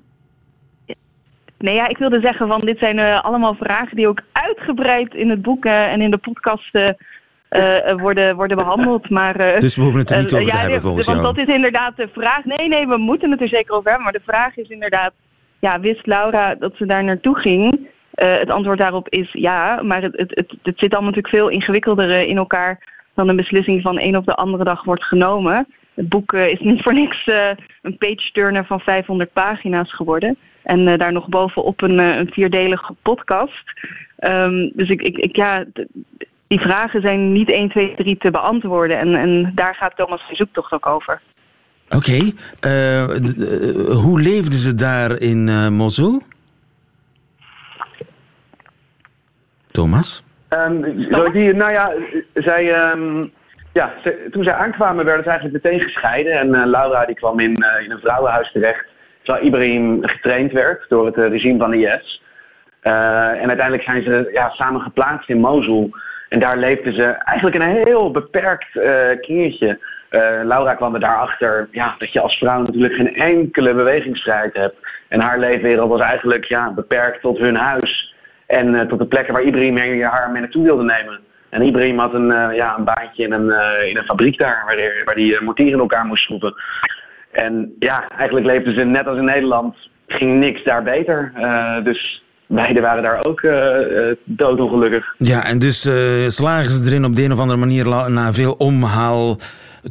Nee, 1.59 1.75
ja, 1.75 1.88
ik 1.88 1.98
wilde 1.98 2.20
zeggen 2.20 2.48
van 2.48 2.61
dit 2.61 2.79
zijn 2.79 2.98
eh, 2.98 3.25
allemaal 3.25 3.55
vragen 3.55 3.96
die 3.96 4.09
ook 4.09 4.20
uitgebreid 4.33 5.14
in 5.14 5.31
het 5.31 5.42
boek 5.42 5.64
eh, 5.64 5.92
en 5.92 6.01
in 6.01 6.11
de 6.11 6.16
podcast 6.16 6.75
eh, 6.75 7.92
worden, 7.96 8.37
worden 8.37 8.57
behandeld. 8.57 9.11
Maar, 9.11 9.61
Dus 9.61 9.77
we 9.77 9.83
hoeven 9.83 10.01
het 10.01 10.11
er 10.11 10.18
niet 10.18 10.33
over 10.33 10.46
te 10.46 10.53
ja, 10.53 10.59
hebben, 10.59 10.81
volgens 10.81 11.07
Want 11.07 11.20
jou. 11.20 11.35
dat 11.35 11.48
is 11.48 11.55
inderdaad 11.55 11.96
de 11.96 12.09
vraag. 12.12 12.44
Nee, 12.44 12.68
nee, 12.68 12.87
we 12.87 12.96
moeten 12.96 13.31
het 13.31 13.40
er 13.40 13.48
zeker 13.48 13.75
over 13.75 13.90
hebben. 13.90 14.03
Maar 14.05 14.20
de 14.20 14.31
vraag 14.33 14.57
is 14.57 14.68
inderdaad, 14.68 15.12
ja, 15.59 15.81
wist 15.81 16.07
Laura 16.07 16.55
dat 16.55 16.77
ze 16.77 16.87
daar 16.87 17.05
naartoe 17.05 17.38
ging? 17.38 17.88
Het 18.14 18.51
antwoord 18.51 18.79
daarop 18.79 19.09
is 19.09 19.33
ja, 19.33 19.83
maar 19.83 20.03
het, 20.03 20.16
het, 20.16 20.31
het, 20.35 20.55
het 20.62 20.79
zit 20.79 20.92
allemaal 20.92 21.11
natuurlijk 21.11 21.35
veel 21.35 21.48
ingewikkelder 21.48 22.29
in 22.29 22.37
elkaar 22.37 22.79
dan 23.14 23.29
een 23.29 23.37
beslissing 23.37 23.83
van 23.83 24.01
een 24.01 24.16
op 24.16 24.27
de 24.27 24.35
andere 24.35 24.64
dag 24.64 24.85
wordt 24.85 25.05
genomen. 25.05 25.66
Het 25.94 26.09
boek 26.09 26.33
eh, 26.33 26.46
is 26.46 26.61
niet 26.61 26.83
voor 26.83 26.94
niks 26.94 27.24
eh, 27.24 27.50
een 27.83 27.98
page-turner 27.98 28.64
van 28.64 28.81
500 28.81 29.33
pagina's 29.33 29.94
geworden. 29.94 30.37
En 30.62 30.88
eh, 30.88 30.98
daar 30.98 31.12
nog 31.12 31.28
bovenop 31.28 31.83
een, 31.83 32.00
eh, 32.00 32.16
een 32.16 32.31
vierdelige 32.33 32.94
podcast. 33.02 33.64
Ehm, 34.16 34.70
dus 34.72 34.88
ik, 34.88 35.02
ik, 35.02 35.16
ik, 35.16 35.37
ja, 35.37 35.64
die 36.46 36.61
vragen 36.61 37.00
zijn 37.00 37.33
niet 37.33 37.50
1, 37.50 37.68
2, 37.68 37.94
3 37.96 38.16
te 38.18 38.31
beantwoorden. 38.31 38.98
En, 38.98 39.14
en 39.14 39.52
daar 39.55 39.74
gaat 39.74 39.96
Thomas' 39.96 40.28
zoektocht 40.31 40.72
ook 40.72 40.87
over. 40.87 41.20
Oké. 41.88 42.33
hoe 43.92 44.20
leefden 44.20 44.59
ze 44.59 44.74
daar 44.74 45.18
in 45.18 45.48
eh, 45.48 45.68
Mosul? 45.68 46.22
Thomas? 49.70 50.22
Ehm, 50.48 50.83
die, 51.33 51.52
nou 51.55 51.72
ja, 51.72 51.92
zij, 52.35 52.72
ehm, 52.72 53.26
ja 53.72 53.92
toen 54.30 54.42
zij 54.42 54.52
aankwamen 54.52 55.04
werden 55.04 55.24
ze 55.24 55.30
eigenlijk 55.30 55.64
meteen 55.64 55.80
gescheiden. 55.80 56.32
En 56.32 56.54
eh, 56.54 56.66
Laura 56.66 57.04
die 57.04 57.14
kwam 57.14 57.40
in, 57.40 57.54
eh, 57.54 57.85
in 57.85 57.90
een 57.90 58.00
vrouwenhuis 58.00 58.52
terecht. 58.52 58.87
Terwijl 59.22 59.46
Ibrahim 59.46 59.98
getraind 60.02 60.52
werd 60.52 60.85
door 60.88 61.06
het 61.06 61.16
eh, 61.16 61.28
regime 61.28 61.58
van 61.58 61.70
de 61.70 61.76
IS. 61.76 62.22
En 62.82 63.48
uiteindelijk 63.48 63.82
zijn 63.82 64.02
ze 64.02 64.30
ja, 64.32 64.50
samen 64.50 64.80
geplaatst 64.80 65.28
in 65.28 65.40
Mosul. 65.40 65.90
En 66.28 66.38
daar 66.38 66.56
leefden 66.56 66.94
ze 66.94 67.04
eigenlijk 67.04 67.56
in 67.56 67.62
een 67.62 67.85
heel 67.87 68.11
beperkt 68.11 68.68
kringetje. 69.20 69.78
Laura 70.44 70.74
kwam 70.74 70.94
er 70.94 71.00
daarachter 71.00 71.68
ja, 71.70 71.94
dat 71.98 72.12
je 72.12 72.20
als 72.20 72.38
vrouw 72.38 72.62
natuurlijk 72.62 72.94
geen 72.94 73.14
enkele 73.14 73.74
bewegingsvrijheid 73.74 74.54
hebt. 74.54 74.76
En 75.08 75.20
haar 75.20 75.38
leefwereld 75.38 75.88
was 75.88 76.00
eigenlijk 76.00 76.44
ja, 76.44 76.70
beperkt 76.70 77.20
tot 77.20 77.38
hun 77.38 77.56
huis. 77.56 78.14
En 78.46 78.88
tot 78.88 78.98
de 78.98 79.06
plekken 79.06 79.35
waar 79.35 79.42
Ibrahim 79.42 80.02
haar 80.02 80.30
mee 80.30 80.40
naartoe 80.40 80.64
wilde 80.64 80.85
nemen. 80.85 81.20
En 81.52 81.62
Ibrahim 81.62 81.98
had 81.98 82.14
een, 82.14 82.30
eh, 82.30 82.56
ja, 82.56 82.78
een 82.78 82.84
baantje 82.84 83.24
in 83.24 83.32
een, 83.32 83.50
eh, 83.50 83.88
in 83.88 83.96
een 83.96 84.04
fabriek 84.04 84.38
daar, 84.38 84.62
waar 84.66 84.76
hij 84.76 85.02
waar 85.04 85.14
die, 85.14 85.36
eh, 85.36 85.42
mortieren 85.42 85.74
in 85.74 85.80
elkaar 85.80 86.04
moest 86.04 86.22
schroeven. 86.22 86.54
En 87.30 87.74
ja, 87.78 88.08
eigenlijk 88.08 88.46
leefden 88.46 88.74
ze 88.74 88.84
net 88.84 89.06
als 89.06 89.18
in 89.18 89.24
Nederland, 89.24 89.76
ging 90.06 90.38
niks 90.38 90.64
daar 90.64 90.82
beter. 90.82 91.32
Dus 91.84 92.22
beiden 92.46 92.82
waren 92.82 93.02
daar 93.02 93.26
ook 93.26 93.46
doodongelukkig. 94.24 95.14
Ja, 95.18 95.44
en 95.44 95.58
dus 95.58 95.80
slagen 96.26 96.70
ze 96.70 96.82
erin 96.86 97.04
op 97.04 97.16
de 97.16 97.24
een 97.24 97.32
of 97.32 97.38
andere 97.38 97.58
manier 97.58 97.88
na 98.10 98.32
veel 98.32 98.54
omhaal 98.58 99.38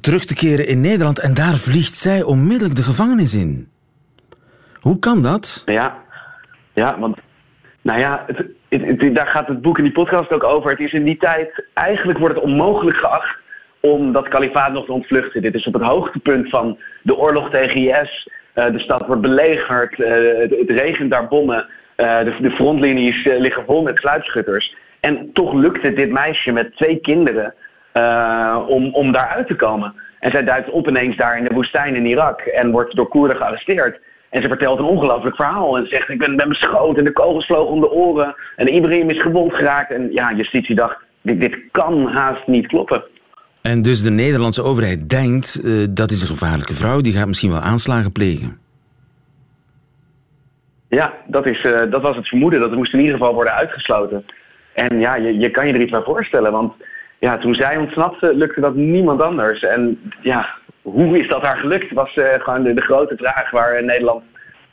terug 0.01 0.25
te 0.25 0.33
keren 0.33 0.67
in 0.67 0.81
Nederland. 0.81 1.19
En 1.19 1.33
daar 1.33 1.57
vliegt 1.57 1.97
zij 1.97 2.23
onmiddellijk 2.23 2.75
de 2.75 2.83
gevangenis 2.83 3.33
in. 3.33 3.69
Hoe 4.79 4.99
kan 4.99 5.21
dat? 5.21 5.63
Ja, 5.65 5.95
ja 6.73 6.99
want 6.99 7.17
nou 7.81 7.99
ja, 7.99 8.23
het, 8.27 8.45
daar 9.13 9.27
gaat 9.27 9.47
het 9.47 9.61
boek 9.61 9.77
in 9.77 9.83
die 9.83 9.93
podcast 9.93 10.31
ook 10.31 10.43
over. 10.43 10.71
Het 10.71 10.79
is 10.79 10.93
in 10.93 11.03
die 11.03 11.17
tijd, 11.17 11.65
eigenlijk 11.73 12.19
wordt 12.19 12.35
het 12.35 12.43
onmogelijk 12.43 12.97
geacht 12.97 13.37
om 13.79 14.11
dat 14.11 14.27
kalifaat 14.27 14.71
nog 14.71 14.85
te 14.85 14.91
ontvluchten. 14.91 15.41
Dit 15.41 15.53
is 15.53 15.67
op 15.67 15.73
het 15.73 15.83
hoogtepunt 15.83 16.49
van 16.49 16.77
de 17.01 17.17
oorlog 17.17 17.49
tegen 17.49 17.75
IS. 17.75 18.29
Eh, 18.53 18.71
de 18.71 18.79
stad 18.79 19.05
wordt 19.05 19.21
belegerd, 19.21 19.99
eh, 19.99 20.11
het, 20.37 20.69
regent 20.69 21.11
daar 21.11 21.27
bommen. 21.27 21.67
Eh, 21.95 22.19
de, 22.23 22.35
de 22.41 22.51
frontlinies 22.51 23.23
liggen 23.23 23.65
vol 23.65 23.81
met 23.81 23.97
sluipschutters. 23.97 24.75
En 24.99 25.29
toch 25.33 25.53
lukt 25.53 25.81
het 25.81 25.95
dit 25.95 26.11
meisje 26.11 26.51
met 26.51 26.75
twee 26.75 26.99
kinderen 26.99 27.53
om, 28.67 28.93
om 28.93 29.11
daaruit 29.11 29.47
te 29.47 29.55
komen. 29.55 29.93
En 30.19 30.31
zij 30.31 30.43
duikt 30.43 30.69
op 30.69 30.93
daar 31.17 31.37
in 31.37 31.43
de 31.43 31.53
woestijn 31.53 31.95
in 31.95 32.05
Irak 32.05 32.41
en 32.41 32.71
wordt 32.71 32.95
door 32.95 33.07
Koerden 33.07 33.37
gearresteerd. 33.37 33.99
En 34.31 34.41
ze 34.41 34.47
vertelt 34.47 34.79
een 34.79 34.85
ongelooflijk 34.85 35.35
verhaal 35.35 35.77
en 35.77 35.87
zegt: 35.87 36.09
Ik 36.09 36.17
ben, 36.17 36.35
ben 36.35 36.49
beschoten 36.49 36.97
en 36.97 37.03
de 37.03 37.11
kogels 37.11 37.45
vlogen 37.45 37.73
om 37.73 37.79
de 37.79 37.91
oren. 37.91 38.35
En 38.55 38.73
Ibrahim 38.73 39.09
is 39.09 39.21
gewond 39.21 39.53
geraakt. 39.53 39.91
En 39.91 40.11
ja, 40.11 40.33
justitie 40.33 40.75
dacht: 40.75 40.97
dit, 41.21 41.39
dit 41.39 41.57
kan 41.71 42.07
haast 42.07 42.47
niet 42.47 42.67
kloppen. 42.67 43.03
En 43.61 43.81
dus 43.81 44.03
de 44.03 44.11
Nederlandse 44.11 44.63
overheid 44.63 45.09
denkt, 45.09 45.61
eh, 45.63 45.71
dat 45.89 46.11
is 46.11 46.21
een 46.21 46.27
gevaarlijke 46.27 46.73
vrouw, 46.73 47.01
die 47.01 47.13
gaat 47.13 47.27
misschien 47.27 47.51
wel 47.51 47.59
aanslagen 47.59 48.11
plegen. 48.11 48.59
Ja, 50.87 51.13
dat, 51.27 51.45
is, 51.45 51.61
eh, 51.61 51.91
dat 51.91 52.01
was 52.01 52.15
het 52.15 52.27
vermoeden. 52.27 52.59
Dat 52.59 52.75
moest 52.75 52.93
in 52.93 52.99
ieder 52.99 53.17
geval 53.17 53.33
worden 53.33 53.53
uitgesloten. 53.53 54.25
En 54.73 54.99
ja, 54.99 55.15
je, 55.15 55.37
je 55.37 55.49
kan 55.49 55.67
je 55.67 55.73
er 55.73 55.81
iets 55.81 55.91
bij 55.91 56.01
voorstellen. 56.01 56.51
Want 56.51 56.73
ja, 57.19 57.37
toen 57.37 57.55
zij 57.55 57.77
ontsnapte, 57.77 58.35
lukte 58.35 58.61
dat 58.61 58.75
niemand 58.75 59.21
anders. 59.21 59.63
En 59.63 60.11
ja, 60.21 60.49
hoe 60.81 61.19
is 61.19 61.27
dat 61.27 61.41
haar 61.41 61.57
gelukt? 61.57 61.93
Was 61.93 62.13
eh, 62.15 62.25
gewoon 62.39 62.63
de, 62.63 62.73
de 62.73 62.81
grote 62.81 63.15
vraag 63.17 63.51
waar 63.51 63.71
eh, 63.71 63.85
Nederland 63.85 64.23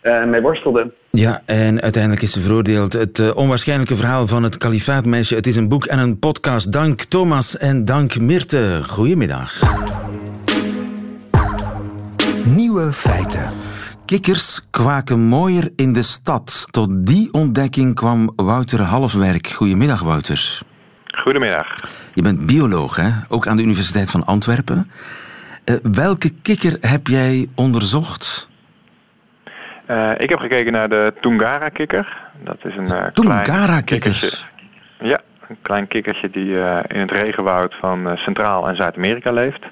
eh, 0.00 0.24
mee 0.24 0.40
worstelde. 0.40 0.92
Ja, 1.10 1.42
en 1.44 1.80
uiteindelijk 1.80 2.22
is 2.22 2.32
ze 2.32 2.40
veroordeeld. 2.40 2.92
Het 2.92 3.34
onwaarschijnlijke 3.34 3.96
verhaal 3.96 4.26
van 4.26 4.42
het 4.42 4.56
kalifaatmeisje. 4.56 5.34
Het 5.34 5.46
is 5.46 5.56
een 5.56 5.68
boek 5.68 5.84
en 5.84 5.98
een 5.98 6.18
podcast. 6.18 6.72
Dank 6.72 7.02
Thomas 7.02 7.56
en 7.56 7.84
dank 7.84 8.20
Mirte. 8.20 8.80
Goedemiddag. 8.86 9.60
Nieuwe 12.44 12.92
feiten. 12.92 13.50
Kikkers 14.04 14.60
kwaken 14.70 15.20
mooier 15.20 15.70
in 15.76 15.92
de 15.92 16.02
stad. 16.02 16.66
Tot 16.70 17.06
die 17.06 17.32
ontdekking 17.32 17.94
kwam 17.94 18.32
Wouter 18.36 18.80
Halfwerk. 18.80 19.46
Goedemiddag, 19.48 20.02
Wouter. 20.02 20.60
Goedemiddag. 21.22 21.74
Je 22.14 22.22
bent 22.22 22.46
bioloog, 22.46 22.96
hè? 22.96 23.10
ook 23.28 23.46
aan 23.46 23.56
de 23.56 23.62
Universiteit 23.62 24.10
van 24.10 24.24
Antwerpen. 24.24 24.90
Eh, 25.68 25.74
welke 25.92 26.30
kikker 26.42 26.76
heb 26.80 27.06
jij 27.06 27.48
onderzocht? 27.54 28.48
Eh, 29.86 30.10
ik 30.18 30.28
heb 30.30 30.38
gekeken 30.38 30.72
naar 30.72 30.88
de 30.88 31.12
Tungara-kikker. 31.20 32.16
Dat 32.44 32.56
is 32.64 32.76
een 32.76 32.84
eh, 32.84 32.88
klein 32.88 33.12
Tungara-kikkers. 33.12 34.20
kikkertje. 34.20 34.46
Ja, 35.08 35.20
een 35.48 35.56
klein 35.62 35.86
kikkertje 35.88 36.30
die 36.30 36.60
eh, 36.62 36.78
in 36.88 37.00
het 37.00 37.10
regenwoud 37.10 37.74
van 37.80 38.08
eh, 38.08 38.16
Centraal- 38.16 38.68
en 38.68 38.76
Zuid-Amerika 38.76 39.32
leeft. 39.32 39.64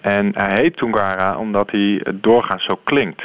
En 0.00 0.30
hij 0.34 0.56
heet 0.56 0.76
Tungara 0.76 1.36
omdat 1.38 1.70
hij 1.70 2.00
eh, 2.02 2.12
doorgaans 2.20 2.64
zo 2.64 2.80
klinkt. 2.84 3.22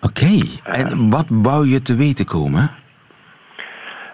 Oké, 0.00 0.40
en 0.62 1.10
wat 1.10 1.26
wou 1.28 1.68
je 1.68 1.82
te 1.82 1.94
weten 1.96 2.24
komen? 2.24 2.70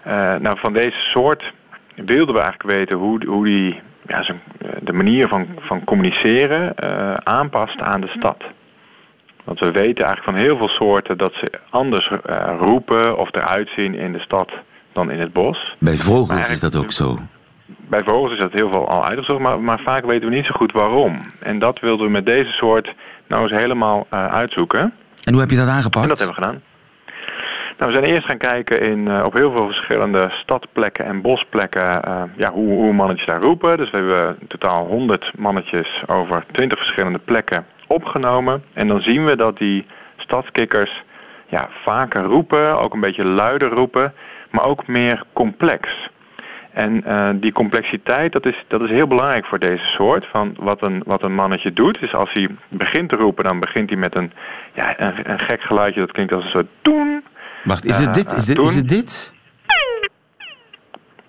Eh, 0.03 0.35
nou, 0.35 0.59
van 0.59 0.73
deze 0.73 0.99
soort 0.99 1.53
wilden 1.95 2.35
we 2.35 2.41
eigenlijk 2.41 2.69
weten 2.77 2.97
hoe, 2.97 3.25
hoe 3.25 3.45
die 3.45 3.81
ja, 4.09 4.23
zijn, 4.23 4.41
de 4.81 4.93
manier 4.93 5.27
van, 5.27 5.47
van 5.59 5.83
communiceren 5.83 6.75
eh, 6.75 7.13
aanpast 7.13 7.79
aan 7.79 8.01
de 8.01 8.07
stad. 8.07 8.43
Want 9.43 9.59
we 9.59 9.71
weten 9.71 10.05
eigenlijk 10.05 10.23
van 10.23 10.35
heel 10.35 10.57
veel 10.57 10.67
soorten 10.67 11.17
dat 11.17 11.33
ze 11.33 11.51
anders 11.69 12.11
eh, 12.25 12.55
roepen 12.59 13.17
of 13.17 13.35
eruit 13.35 13.69
zien 13.75 13.95
in 13.95 14.11
de 14.11 14.19
stad 14.19 14.51
dan 14.93 15.11
in 15.11 15.19
het 15.19 15.33
bos. 15.33 15.75
Bij 15.79 15.97
vogels 15.97 16.49
is 16.49 16.59
dat 16.59 16.75
ook 16.75 16.91
zo. 16.91 17.19
Bij 17.65 18.03
vogels 18.03 18.31
is 18.31 18.39
dat 18.39 18.51
heel 18.51 18.69
veel 18.69 18.89
al 18.89 19.05
uitgezocht, 19.05 19.39
maar, 19.39 19.59
maar 19.59 19.79
vaak 19.79 20.05
weten 20.05 20.29
we 20.29 20.35
niet 20.35 20.45
zo 20.45 20.53
goed 20.55 20.71
waarom. 20.71 21.21
En 21.39 21.59
dat 21.59 21.79
wilden 21.79 22.05
we 22.05 22.11
met 22.11 22.25
deze 22.25 22.51
soort 22.51 22.93
nou 23.27 23.43
eens 23.43 23.51
helemaal 23.51 24.07
eh, 24.09 24.25
uitzoeken. 24.25 24.93
En 25.23 25.31
hoe 25.31 25.41
heb 25.41 25.51
je 25.51 25.57
dat 25.57 25.67
aangepakt? 25.67 26.03
En 26.03 26.09
dat 26.09 26.17
hebben 26.17 26.35
we 26.35 26.41
gedaan. 26.41 26.61
Nou, 27.79 27.91
we 27.91 27.97
zijn 27.97 28.11
eerst 28.13 28.27
gaan 28.27 28.37
kijken 28.37 28.81
in, 28.81 29.07
eh, 29.07 29.23
op 29.25 29.33
heel 29.33 29.51
veel 29.51 29.65
verschillende 29.65 30.27
stadplekken 30.31 31.05
en 31.05 31.21
bosplekken 31.21 32.03
eh, 32.03 32.23
ja, 32.35 32.51
hoe, 32.51 32.73
hoe 32.73 32.93
mannetjes 32.93 33.25
daar 33.25 33.41
roepen. 33.41 33.77
Dus 33.77 33.89
we 33.89 33.97
hebben 33.97 34.37
in 34.39 34.47
totaal 34.47 34.85
100 34.85 35.31
mannetjes 35.37 36.03
over 36.07 36.43
20 36.51 36.77
verschillende 36.77 37.19
plekken 37.19 37.65
opgenomen. 37.87 38.63
En 38.73 38.87
dan 38.87 39.01
zien 39.01 39.25
we 39.25 39.35
dat 39.35 39.57
die 39.57 39.85
stadskikkers 40.17 41.03
ja, 41.47 41.69
vaker 41.83 42.23
roepen, 42.23 42.79
ook 42.79 42.93
een 42.93 42.99
beetje 42.99 43.25
luider 43.25 43.69
roepen, 43.69 44.13
maar 44.49 44.63
ook 44.63 44.87
meer 44.87 45.23
complex. 45.33 46.09
En 46.73 47.03
eh, 47.03 47.29
die 47.35 47.51
complexiteit, 47.51 48.31
dat 48.31 48.45
is, 48.45 48.65
dat 48.67 48.81
is 48.81 48.89
heel 48.89 49.07
belangrijk 49.07 49.45
voor 49.45 49.59
deze 49.59 49.85
soort. 49.85 50.25
Van 50.25 50.55
wat, 50.57 50.81
een, 50.81 51.01
wat 51.05 51.23
een 51.23 51.35
mannetje 51.35 51.73
doet, 51.73 52.01
is 52.01 52.13
als 52.15 52.33
hij 52.33 52.47
begint 52.67 53.09
te 53.09 53.15
roepen, 53.15 53.43
dan 53.43 53.59
begint 53.59 53.89
hij 53.89 53.99
met 53.99 54.15
een, 54.15 54.31
ja, 54.73 54.99
een, 54.99 55.31
een 55.31 55.39
gek 55.39 55.61
geluidje. 55.61 55.99
Dat 55.99 56.11
klinkt 56.11 56.33
als 56.33 56.43
een 56.43 56.49
soort 56.49 56.67
toen. 56.81 57.23
Wacht, 57.63 57.85
is 57.85 57.97
het 57.97 58.07
Eh, 58.07 58.13
dit? 58.13 58.31
Is, 58.31 58.45
dit, 58.45 58.55
toen. 58.55 58.65
is 58.65 58.75
het 58.75 58.87
dit? 58.87 59.33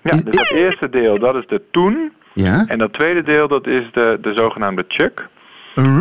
Ja, 0.02 0.10
dus 0.10 0.22
dat 0.24 0.50
eerste 0.50 0.90
deel, 0.90 1.18
dat 1.18 1.34
is 1.34 1.46
de 1.46 1.62
toen. 1.70 2.12
Ja? 2.34 2.64
En 2.66 2.78
dat 2.78 2.92
tweede 2.92 3.22
deel, 3.22 3.48
dat 3.48 3.66
is 3.66 3.82
de, 3.92 4.18
de 4.22 4.34
zogenaamde 4.34 4.84
chuck. 4.88 5.28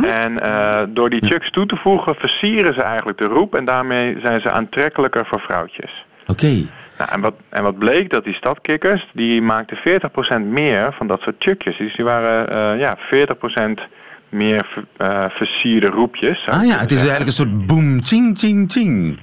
En 0.03 0.39
eh, 0.41 0.81
door 0.89 1.09
die 1.09 1.25
chucks 1.25 1.49
toe 1.51 1.65
te 1.65 1.75
voegen, 1.75 2.15
versieren 2.15 2.73
ze 2.73 2.81
eigenlijk 2.81 3.17
de 3.17 3.25
roep. 3.25 3.55
En 3.55 3.65
daarmee 3.65 4.17
zijn 4.21 4.41
ze 4.41 4.51
aantrekkelijker 4.51 5.25
voor 5.25 5.39
vrouwtjes. 5.39 6.05
Oké. 6.27 6.51
Nou, 6.97 7.11
en, 7.11 7.21
wat, 7.21 7.33
en 7.49 7.63
wat 7.63 7.77
bleek, 7.77 8.09
dat 8.09 8.23
die 8.23 8.33
stadkikkers, 8.33 9.07
die 9.13 9.41
maakten 9.41 9.77
40% 9.77 10.41
meer 10.45 10.93
van 10.93 11.07
dat 11.07 11.21
soort 11.21 11.35
chukjes. 11.39 11.77
Dus 11.77 11.95
die 11.95 12.05
waren 12.05 12.49
eh, 12.73 12.79
ja, 12.79 12.97
40% 12.97 13.81
meer 14.29 14.65
ver- 14.97 15.31
versierde 15.31 15.87
roepjes. 15.87 16.45
Ah 16.49 16.65
ja, 16.65 16.77
het 16.77 16.91
is 16.91 16.97
eigenlijk 16.97 17.25
een 17.27 17.31
soort 17.45 17.65
boom, 17.65 18.03
ching, 18.03 18.37
ching, 18.37 18.71
ching. 18.71 19.19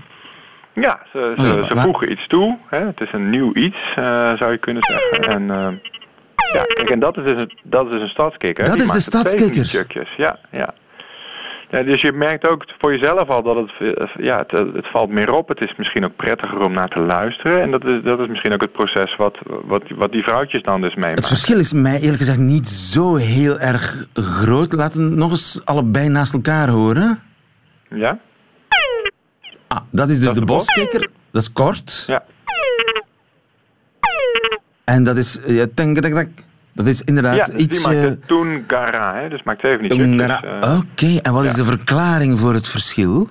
Ja, 0.81 1.01
ze, 1.13 1.33
ze, 1.37 1.43
Oh 1.43 1.47
ja, 1.57 1.63
ze 1.67 1.75
maar- 1.75 1.85
voegen 1.85 2.11
iets 2.11 2.27
toe. 2.27 2.59
Hè? 2.67 2.79
Het 2.87 3.01
is 3.01 3.13
een 3.13 3.31
nieuw 3.31 3.55
iets, 3.55 3.77
eh, 3.97 4.33
zou 4.37 4.51
je 4.53 4.59
kunnen 4.59 4.83
zeggen. 4.83 5.35
En, 5.35 5.51
eh, 5.51 5.69
Ja, 6.53 6.63
kijk, 6.65 6.91
en 6.91 6.99
dat 6.99 7.17
is 7.17 7.25
dus 7.25 7.37
een, 7.41 7.59
dat 7.63 7.87
is 7.87 7.93
dus 7.93 8.01
een 8.01 8.09
stadskikker. 8.09 8.65
Dat 8.65 8.75
Die 8.75 8.83
is 8.83 8.91
de 8.91 9.01
stadskikker. 9.01 10.09
Ja, 10.17 10.39
ja. 10.51 10.75
Ja, 11.71 11.83
dus 11.83 12.01
je 12.01 12.13
merkt 12.13 12.47
ook 12.49 12.65
voor 12.79 12.93
jezelf 12.93 13.29
al 13.29 13.43
dat 13.43 13.57
het, 13.57 13.97
eh, 13.99 14.07
ja, 14.19 14.39
het, 14.39 14.51
het 14.51 14.87
valt 14.87 15.11
meer 15.11 15.33
op. 15.33 15.49
Het 15.49 15.61
is 15.61 15.75
misschien 15.77 16.05
ook 16.05 16.17
prettiger 16.17 16.61
om 16.61 16.73
naar 16.73 16.89
te 16.89 16.99
luisteren. 16.99 17.63
En 17.63 17.71
dat 17.71 17.85
is, 17.85 18.03
dat 18.03 18.21
is 18.21 18.27
misschien 18.27 18.53
ook 18.53 18.61
het 18.61 18.73
proces 18.73 19.17
wat, 19.17 19.39
wat, 19.65 19.83
wat 19.95 20.13
die 20.13 20.23
vrouwtjes 20.23 20.63
dan 20.63 20.81
dus 20.81 20.95
meemaken. 20.95 21.17
Het 21.19 21.27
verschil 21.29 21.59
is 21.59 21.73
mij 21.73 22.01
eerlijk 22.01 22.19
gezegd 22.19 22.39
niet 22.39 22.69
zo 22.69 23.15
heel 23.15 23.59
erg 23.59 24.07
groot. 24.15 24.73
Laten 24.73 25.09
we 25.11 25.17
nog 25.17 25.31
eens 25.31 25.61
allebei 25.65 26.09
naast 26.09 26.33
elkaar 26.33 26.69
horen. 26.69 27.21
Ja? 27.89 28.19
Ah, 29.69 29.79
dat 29.91 30.11
is 30.11 30.21
dus 30.21 30.29
de, 30.29 30.41
de 30.41 30.47
bos? 30.47 30.57
boskikker. 30.57 31.09
Dat 31.31 31.43
is 31.43 31.53
kort. 31.53 32.05
Ja. 32.07 32.25
En 34.85 35.05
dat 35.05 35.17
is... 35.17 35.41
Ja. 35.47 35.67
Dat 36.73 36.87
is 36.87 37.03
inderdaad 37.03 37.37
ja, 37.37 37.45
dus 37.45 37.55
iets... 37.55 37.77
die 37.77 37.87
maakt 37.87 37.99
eh, 37.99 38.05
een 38.05 38.23
Toongara, 38.27 39.15
hè? 39.15 39.29
dus 39.29 39.43
maakt 39.43 39.59
twee 39.59 39.79
van 39.79 39.89
die 39.89 39.99
Tungara. 39.99 40.37
chukjes. 40.37 40.61
eh. 40.63 40.79
Oké, 40.79 41.21
en 41.23 41.33
wat 41.33 41.45
is 41.45 41.51
ja. 41.51 41.57
de 41.57 41.65
verklaring 41.65 42.39
voor 42.39 42.55
het 42.55 42.69
verschil? 42.69 43.29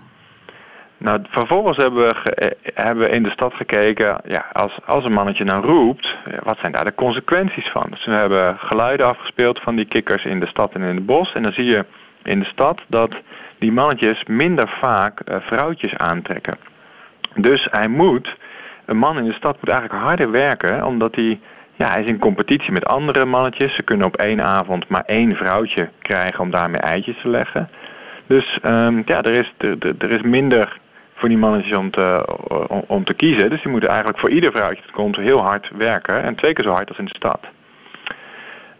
Nou, 0.97 1.19
vervolgens 1.29 1.77
hebben 1.77 2.07
we, 2.07 2.33
eh, 2.33 2.51
hebben 2.73 3.03
we 3.03 3.09
in 3.15 3.23
de 3.23 3.29
stad 3.29 3.53
gekeken, 3.53 4.17
ja, 4.27 4.45
als, 4.53 4.77
als 4.85 5.05
een 5.05 5.11
mannetje 5.13 5.43
nou 5.43 5.65
roept, 5.65 6.15
ja, 6.31 6.39
wat 6.43 6.57
zijn 6.59 6.71
daar 6.71 6.85
de 6.85 6.95
consequenties 6.95 7.69
van? 7.69 7.87
Dus 7.89 8.05
we 8.05 8.11
hebben 8.11 8.57
geluiden 8.59 9.05
afgespeeld 9.07 9.59
van 9.59 9.75
die 9.75 9.85
kikkers 9.85 10.25
in 10.25 10.39
de 10.39 10.47
stad 10.47 10.73
en 10.73 10.81
in 10.81 10.95
het 10.95 11.05
bos. 11.05 11.33
En 11.33 11.43
dan 11.43 11.51
zie 11.53 11.65
je 11.65 11.85
in 12.23 12.39
de 12.39 12.45
stad 12.45 12.81
dat 12.87 13.15
die 13.59 13.71
mannetjes 13.71 14.23
minder 14.23 14.67
vaak 14.67 15.19
eh, 15.19 15.37
vrouwtjes 15.39 15.97
aantrekken. 15.97 16.57
Dus 17.35 17.67
hij 17.71 17.87
moet, 17.87 18.35
een 18.85 18.97
man 18.97 19.17
in 19.17 19.25
de 19.25 19.33
stad 19.33 19.57
moet 19.59 19.69
eigenlijk 19.69 20.03
harder 20.03 20.31
werken, 20.31 20.85
omdat 20.85 21.15
hij, 21.15 21.39
ja, 21.75 21.89
hij 21.89 22.01
is 22.01 22.07
in 22.07 22.19
competitie 22.19 22.71
met 22.71 22.85
andere 22.85 23.25
mannetjes. 23.25 23.75
Ze 23.75 23.83
kunnen 23.83 24.07
op 24.07 24.15
één 24.15 24.41
avond 24.41 24.87
maar 24.87 25.03
één 25.05 25.35
vrouwtje 25.35 25.89
krijgen 26.01 26.39
om 26.39 26.51
daarmee 26.51 26.81
eitjes 26.81 27.21
te 27.21 27.29
leggen. 27.29 27.69
Dus 28.27 28.59
ehm, 28.61 29.01
ja, 29.05 29.21
er 29.23 29.33
is, 29.33 29.53
er, 29.99 30.11
is 30.11 30.21
minder 30.21 30.79
voor 31.13 31.29
die 31.29 31.37
mannetjes 31.37 31.77
om 31.77 31.91
te, 31.91 32.25
om, 32.67 32.83
om 32.87 33.03
te 33.03 33.13
kiezen. 33.13 33.49
Dus 33.49 33.61
die 33.61 33.71
moeten 33.71 33.89
eigenlijk 33.89 34.19
voor 34.19 34.29
ieder 34.29 34.51
vrouwtje 34.51 34.81
dat 34.81 34.91
komt 34.91 35.15
heel 35.15 35.41
hard 35.41 35.69
werken. 35.77 36.23
En 36.23 36.35
twee 36.35 36.53
keer 36.53 36.63
zo 36.63 36.71
hard 36.71 36.89
als 36.89 36.97
in 36.97 37.05
de 37.05 37.15
stad. 37.15 37.39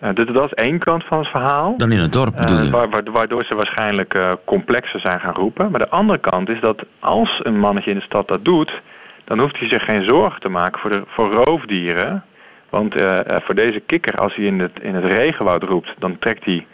Eh, 0.05 0.13
dus 0.13 0.25
dat 0.25 0.45
is 0.45 0.53
één 0.53 0.79
kant 0.79 1.03
van 1.03 1.17
het 1.19 1.27
verhaal. 1.27 1.77
Dan 1.77 1.91
in 1.91 1.99
het 1.99 2.13
dorp 2.13 2.35
bedoel 2.35 2.57
Eh, 2.57 2.63
je? 2.65 2.69
wa- 2.71 2.89
wa- 2.89 3.11
waardoor 3.11 3.43
ze 3.43 3.55
waarschijnlijk 3.55 4.13
eh, 4.13 4.31
complexer 4.45 4.99
zijn 4.99 5.19
gaan 5.19 5.33
roepen. 5.33 5.71
Maar 5.71 5.79
de 5.79 5.89
andere 5.89 6.19
kant 6.19 6.49
is 6.49 6.59
dat 6.59 6.83
als 6.99 7.39
een 7.43 7.59
mannetje 7.59 7.91
in 7.91 7.97
de 7.97 8.03
stad 8.03 8.27
dat 8.27 8.45
doet, 8.45 8.81
dan 9.23 9.39
hoeft 9.39 9.59
hij 9.59 9.67
zich 9.67 9.85
geen 9.85 10.03
zorgen 10.03 10.39
te 10.41 10.49
maken 10.49 10.79
voor, 10.79 10.89
de, 10.89 11.03
voor 11.07 11.31
roofdieren. 11.31 12.23
Want 12.69 12.95
voor 13.27 13.55
deze 13.55 13.79
kikker, 13.79 14.15
als 14.17 14.35
hij 14.35 14.45
in 14.45 14.59
het, 14.59 14.79
in 14.81 14.95
het 14.95 15.05
regenwoud 15.05 15.63
roept, 15.63 15.93
dan 15.99 16.19
trekt 16.19 16.45
hij 16.45 16.65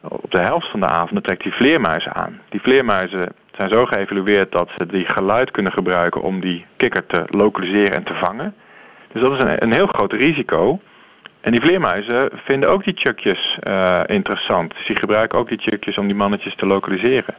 op 0.00 0.30
de 0.30 0.38
helft 0.38 0.70
van 0.70 0.80
de 0.80 0.86
avond 0.86 1.12
dan 1.12 1.22
trekt 1.22 1.42
hij 1.42 1.52
vleermuizen 1.52 2.14
aan. 2.14 2.40
Die 2.48 2.60
vleermuizen 2.60 3.28
zijn 3.56 3.68
zo 3.70 3.84
geëvalueerd 3.86 4.52
dat 4.52 4.70
ze 4.76 4.86
die 4.86 5.04
geluid 5.04 5.50
kunnen 5.50 5.72
gebruiken 5.72 6.22
om 6.22 6.40
die 6.40 6.66
kikker 6.76 7.06
te 7.06 7.22
lokaliseren 7.30 7.92
en 7.92 8.02
te 8.02 8.14
vangen. 8.14 8.54
Dus 9.12 9.22
dat 9.22 9.32
is 9.32 9.38
een, 9.38 9.62
een 9.62 9.72
heel 9.72 9.86
groot 9.86 10.12
risico. 10.12 10.80
En 11.48 11.54
die 11.54 11.62
vleermuizen 11.62 12.28
vinden 12.44 12.68
ook 12.68 12.84
die 12.84 12.94
chukjes 12.96 13.56
eh, 13.60 14.00
interessant. 14.06 14.72
Dus 14.76 14.86
die 14.86 14.96
gebruiken 14.96 15.38
ook 15.38 15.48
die 15.48 15.58
chukjes 15.60 15.98
om 15.98 16.06
die 16.06 16.16
mannetjes 16.16 16.54
te 16.54 16.66
lokaliseren. 16.66 17.34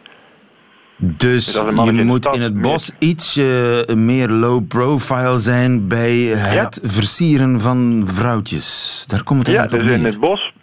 Dus 0.95 1.45
Dus 1.45 1.85
je 1.85 1.91
moet 1.91 2.25
in 2.35 2.41
het 2.41 2.53
meer- 2.53 2.61
bos 2.61 2.91
iets 2.99 3.37
eh, 3.37 3.95
meer 3.95 4.27
low 4.27 4.67
profile 4.67 5.37
zijn 5.37 5.87
bij 5.87 6.15
het 6.35 6.79
versieren 6.83 7.61
van 7.61 8.03
vrouwtjes. 8.05 9.03
Daar 9.07 9.23
komt 9.23 9.39
het 9.39 9.55
Ja, 9.55 9.59
eigenlijk 9.59 9.87
dus 9.89 9.97
op 9.97 10.05
in 10.05 10.11
het 10.11 10.19
bos. 10.19 10.53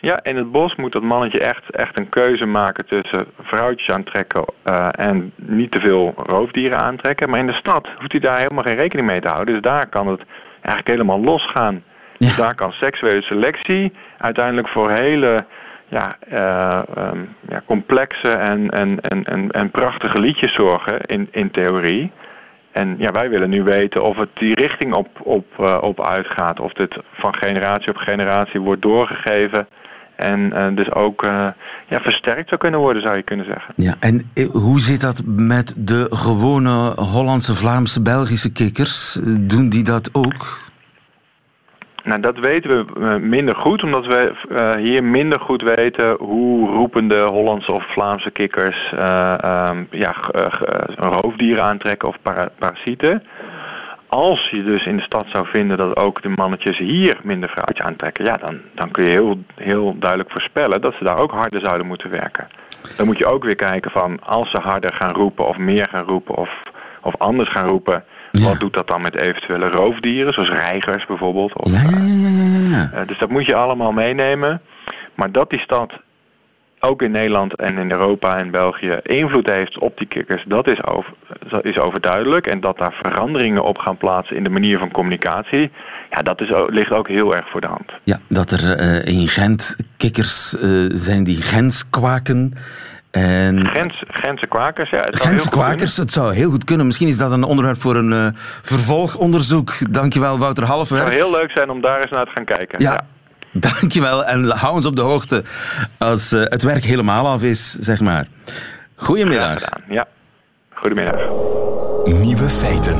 Ja, 0.00 0.20
in 0.22 0.36
het 0.36 0.52
bos 0.52 0.74
moet 0.74 0.92
dat 0.92 1.02
mannetje 1.02 1.40
echt, 1.40 1.70
echt 1.70 1.98
een 1.98 2.08
keuze 2.08 2.46
maken 2.46 2.86
tussen 2.86 3.26
vrouwtjes 3.42 3.90
aantrekken 3.90 4.44
eh, 4.62 4.88
en 4.92 5.32
niet 5.36 5.70
te 5.70 5.80
veel 5.80 6.14
roofdieren 6.16 6.78
aantrekken. 6.78 7.30
Maar 7.30 7.38
in 7.40 7.46
de 7.46 7.52
stad 7.52 7.88
hoeft 7.98 8.12
hij 8.12 8.20
daar 8.20 8.38
helemaal 8.38 8.62
geen 8.64 8.76
rekening 8.76 9.06
mee 9.08 9.20
te 9.20 9.28
houden. 9.28 9.54
Dus 9.54 9.62
daar 9.62 9.86
kan 9.86 10.08
het 10.08 10.20
eigenlijk 10.52 10.86
helemaal 10.88 11.20
losgaan. 11.20 11.82
Dus 12.18 12.36
daar 12.36 12.54
kan 12.54 12.72
seksuele 12.72 13.22
selectie 13.22 13.92
uiteindelijk 14.18 14.68
voor 14.68 14.90
hele 14.90 15.44
ja, 15.88 16.16
eh, 16.28 16.96
ehm, 16.96 17.18
ja, 17.48 17.62
complexe 17.66 18.28
en, 18.28 18.70
en, 18.70 19.00
en, 19.00 19.24
en, 19.24 19.50
en 19.50 19.70
prachtige 19.70 20.20
liedjes 20.20 20.52
zorgen 20.52 21.00
in, 21.00 21.28
in 21.30 21.50
theorie. 21.50 22.12
En 22.72 22.94
ja, 22.98 23.12
wij 23.12 23.30
willen 23.30 23.50
nu 23.50 23.62
weten 23.62 24.04
of 24.04 24.16
het 24.16 24.28
die 24.34 24.54
richting 24.54 24.92
op, 24.94 25.08
op, 25.22 25.46
eh, 25.58 25.78
op 25.80 26.00
uitgaat. 26.00 26.60
Of 26.60 26.72
dit 26.72 26.96
van 27.12 27.34
generatie 27.34 27.90
op 27.90 27.96
generatie 27.96 28.60
wordt 28.60 28.82
doorgegeven. 28.82 29.66
En 30.16 30.52
eh, 30.52 30.66
dus 30.74 30.92
ook 30.92 31.22
ja, 31.88 32.00
versterkt 32.00 32.48
zou 32.48 32.60
kunnen 32.60 32.80
worden, 32.80 33.02
zou 33.02 33.16
je 33.16 33.22
kunnen 33.22 33.46
zeggen. 33.46 33.74
Ja, 33.76 33.94
en 34.00 34.30
hoe 34.52 34.80
zit 34.80 35.00
dat 35.00 35.22
met 35.24 35.74
de 35.76 36.06
gewone 36.10 36.92
Hollandse, 36.96 37.54
Vlaamse, 37.54 38.02
Belgische 38.02 38.52
kikkers? 38.52 39.18
Doen 39.40 39.68
die 39.68 39.84
dat 39.84 40.08
ook? 40.12 40.65
Nou, 42.06 42.20
dat 42.20 42.38
weten 42.38 42.70
we 42.70 43.00
eh, 43.00 43.16
minder 43.16 43.54
goed, 43.54 43.82
omdat 43.82 44.06
we 44.06 44.32
eh, 44.50 44.74
hier 44.74 45.04
minder 45.04 45.40
goed 45.40 45.62
weten 45.62 46.16
hoe 46.18 46.70
roepende 46.70 47.22
Hollandse 47.22 47.72
of 47.72 47.86
Vlaamse 47.86 48.30
kikkers 48.30 48.92
eh, 48.92 49.42
ehm, 49.42 49.84
ja, 49.90 50.14
roofdieren 50.96 51.62
aantrekken 51.64 52.08
of 52.08 52.16
para- 52.22 52.50
parasieten. 52.58 53.22
Als 54.06 54.50
je 54.50 54.64
dus 54.64 54.86
in 54.86 54.96
de 54.96 55.02
stad 55.02 55.26
zou 55.28 55.46
vinden 55.46 55.76
dat 55.76 55.96
ook 55.96 56.22
de 56.22 56.28
mannetjes 56.28 56.78
hier 56.78 57.18
minder 57.22 57.48
vrouwtjes 57.48 57.86
aantrekken, 57.86 58.24
ja, 58.24 58.36
dan, 58.36 58.60
dan 58.74 58.90
kun 58.90 59.04
je 59.04 59.10
heel, 59.10 59.38
heel 59.54 59.96
duidelijk 59.98 60.30
voorspellen 60.30 60.80
dat 60.80 60.94
ze 60.94 61.04
daar 61.04 61.18
ook 61.18 61.32
harder 61.32 61.60
zouden 61.60 61.86
moeten 61.86 62.10
werken. 62.10 62.48
Dan 62.96 63.06
moet 63.06 63.18
je 63.18 63.26
ook 63.26 63.44
weer 63.44 63.54
kijken 63.54 63.90
van 63.90 64.18
als 64.22 64.50
ze 64.50 64.58
harder 64.58 64.92
gaan 64.92 65.14
roepen 65.14 65.46
of 65.46 65.58
meer 65.58 65.88
gaan 65.88 66.04
roepen 66.04 66.34
of, 66.34 66.62
of 67.00 67.14
anders 67.18 67.48
gaan 67.48 67.68
roepen, 67.68 68.04
wat 68.42 68.60
doet 68.60 68.74
dat 68.74 68.86
dan 68.86 69.02
met 69.02 69.14
eventuele 69.14 69.68
roofdieren, 69.68 70.32
zoals 70.32 70.50
reigers 70.50 71.06
bijvoorbeeld? 71.06 71.56
Of, 71.56 71.70
Ja, 71.72 71.82
ja, 71.82 72.28
ja, 72.28 72.28
ja, 72.28 72.76
ja. 72.76 72.90
eh, 72.92 73.06
dus 73.06 73.18
dat 73.18 73.28
moet 73.28 73.46
je 73.46 73.54
allemaal 73.54 73.92
meenemen. 73.92 74.60
Maar 75.14 75.32
dat 75.32 75.50
die 75.50 75.60
stad 75.60 75.92
ook 76.80 77.02
in 77.02 77.10
Nederland 77.10 77.54
en 77.54 77.78
in 77.78 77.90
Europa 77.90 78.38
en 78.38 78.50
België 78.50 78.98
invloed 79.02 79.46
heeft 79.46 79.78
op 79.78 79.98
die 79.98 80.06
kikkers, 80.06 80.44
dat 80.46 80.68
is, 80.68 80.84
over, 80.84 81.12
dat 81.48 81.64
is 81.64 81.78
overduidelijk. 81.78 82.46
En 82.46 82.60
dat 82.60 82.78
daar 82.78 82.92
veranderingen 82.92 83.64
op 83.64 83.78
gaan 83.78 83.96
plaatsen 83.96 84.36
in 84.36 84.44
de 84.44 84.50
manier 84.50 84.78
van 84.78 84.90
communicatie, 84.90 85.70
ja, 86.10 86.22
dat 86.22 86.40
is, 86.40 86.48
ligt 86.66 86.90
ook 86.90 87.08
heel 87.08 87.36
erg 87.36 87.50
voor 87.50 87.60
de 87.60 87.66
hand. 87.66 87.92
Ja, 88.04 88.18
dat 88.28 88.50
er 88.50 88.74
eh, 88.74 89.14
in 89.14 89.28
Gent 89.28 89.76
kikkers 89.96 90.56
eh, 90.56 90.70
zijn 90.88 91.24
die 91.24 91.42
gens 91.42 91.90
kwaken. 91.90 92.52
En 93.22 93.66
Gens, 93.66 94.02
Gentse 94.08 94.46
kwakers, 94.46 94.90
ja. 94.90 94.96
Het 94.96 95.16
zou 95.16 95.28
Gentse 95.28 95.28
heel 95.28 95.38
goed 95.38 95.50
kwakers, 95.50 95.96
het 95.96 96.12
zou 96.12 96.34
heel 96.34 96.50
goed 96.50 96.64
kunnen. 96.64 96.86
Misschien 96.86 97.08
is 97.08 97.18
dat 97.18 97.32
een 97.32 97.44
onderwerp 97.44 97.80
voor 97.80 97.96
een 97.96 98.12
eh, 98.12 98.26
vervolgonderzoek. 98.62 99.72
Dankjewel, 99.90 100.38
Wouter 100.38 100.62
Het 100.62 100.72
Halfwerk. 100.72 101.02
zou 101.02 101.14
heel 101.14 101.30
leuk 101.30 101.50
zijn 101.50 101.70
om 101.70 101.80
daar 101.80 102.00
eens 102.00 102.10
naar 102.10 102.24
te 102.24 102.30
gaan 102.34 102.44
kijken. 102.44 102.80
Ja, 102.80 103.00
dankjewel. 103.52 104.24
En 104.24 104.50
hou 104.50 104.74
ons 104.74 104.86
op 104.86 104.96
de 104.96 105.02
hoogte 105.02 105.44
als 105.98 106.32
eh, 106.32 106.40
het 106.44 106.62
werk 106.62 106.84
helemaal 106.84 107.26
af 107.26 107.42
is, 107.42 107.72
zeg 107.72 108.00
maar. 108.00 108.26
Goedemiddag. 108.96 109.62
Ja, 109.88 110.06
goedemiddag. 110.74 111.20
Nieuwe 112.04 112.48
feiten. 112.48 112.96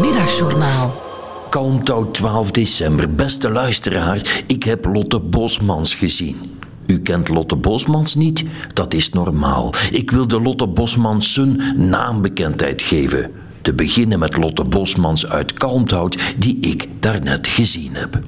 Middagjournaal. 0.00 1.08
Kalmthout 1.50 2.14
12 2.14 2.50
december. 2.50 3.14
Beste 3.14 3.50
luisteraar, 3.50 4.42
ik 4.46 4.62
heb 4.62 4.84
Lotte 4.84 5.20
Bosmans 5.20 5.94
gezien. 5.94 6.58
U 6.90 6.98
kent 6.98 7.28
Lotte 7.28 7.56
Bosmans 7.56 8.14
niet? 8.14 8.44
Dat 8.74 8.94
is 8.94 9.10
normaal. 9.10 9.74
Ik 9.90 10.10
wil 10.10 10.28
de 10.28 10.40
Lotte 10.40 10.66
Bosmans 10.66 11.32
zijn 11.32 11.60
naambekendheid 11.88 12.82
geven. 12.82 13.30
Te 13.62 13.72
beginnen 13.72 14.18
met 14.18 14.36
Lotte 14.36 14.64
Bosmans 14.64 15.26
uit 15.26 15.52
Kalmthout, 15.52 16.34
die 16.38 16.58
ik 16.60 16.88
daarnet 17.00 17.46
gezien 17.46 17.94
heb. 17.94 18.20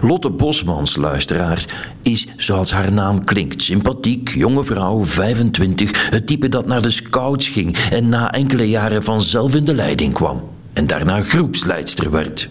Lotte 0.00 0.30
Bosmans, 0.30 0.96
luisteraars, 0.96 1.66
is 2.02 2.26
zoals 2.36 2.70
haar 2.70 2.92
naam 2.92 3.24
klinkt. 3.24 3.62
Sympathiek, 3.62 4.28
jonge 4.28 4.64
vrouw, 4.64 5.04
25, 5.04 6.10
het 6.10 6.26
type 6.26 6.48
dat 6.48 6.66
naar 6.66 6.82
de 6.82 6.90
scouts 6.90 7.48
ging 7.48 7.76
en 7.76 8.08
na 8.08 8.32
enkele 8.32 8.68
jaren 8.68 9.02
vanzelf 9.02 9.54
in 9.54 9.64
de 9.64 9.74
leiding 9.74 10.12
kwam 10.12 10.42
en 10.72 10.86
daarna 10.86 11.20
groepsleidster 11.20 12.10
werd. 12.10 12.48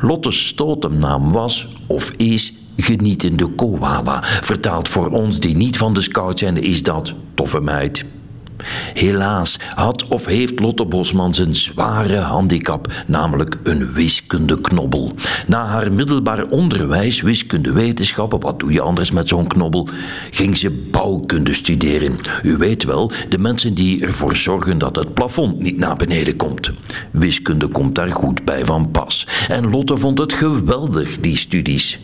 Lotte's 0.00 0.46
stotemnaam 0.46 1.32
was, 1.32 1.68
of 1.86 2.10
is, 2.16 2.52
genietende 2.82 3.46
koala. 3.46 4.22
Vertaald 4.22 4.88
voor 4.88 5.08
ons 5.08 5.40
die 5.40 5.56
niet 5.56 5.76
van 5.76 5.94
de 5.94 6.00
scouts 6.00 6.40
zijn, 6.40 6.62
is 6.62 6.82
dat 6.82 7.14
toffe 7.34 7.60
meid. 7.60 8.04
Helaas 8.94 9.58
had 9.74 10.08
of 10.08 10.26
heeft 10.26 10.60
Lotte 10.60 10.84
Bosmans 10.84 11.38
een 11.38 11.54
zware 11.54 12.16
handicap, 12.16 12.92
namelijk 13.06 13.56
een 13.62 13.92
wiskundeknobbel. 13.92 15.12
Na 15.46 15.64
haar 15.64 15.92
middelbaar 15.92 16.46
onderwijs, 16.46 17.20
wiskundewetenschappen, 17.20 18.40
wat 18.40 18.60
doe 18.60 18.72
je 18.72 18.80
anders 18.80 19.10
met 19.10 19.28
zo'n 19.28 19.46
knobbel, 19.46 19.88
ging 20.30 20.56
ze 20.56 20.70
bouwkunde 20.70 21.52
studeren. 21.52 22.18
U 22.42 22.56
weet 22.56 22.84
wel, 22.84 23.12
de 23.28 23.38
mensen 23.38 23.74
die 23.74 24.02
ervoor 24.04 24.36
zorgen 24.36 24.78
dat 24.78 24.96
het 24.96 25.14
plafond 25.14 25.60
niet 25.60 25.78
naar 25.78 25.96
beneden 25.96 26.36
komt. 26.36 26.70
Wiskunde 27.10 27.66
komt 27.66 27.94
daar 27.94 28.12
goed 28.12 28.44
bij 28.44 28.64
van 28.64 28.90
pas. 28.90 29.26
En 29.48 29.70
Lotte 29.70 29.96
vond 29.96 30.18
het 30.18 30.32
geweldig, 30.32 31.20
die 31.20 31.36
studies 31.36 31.98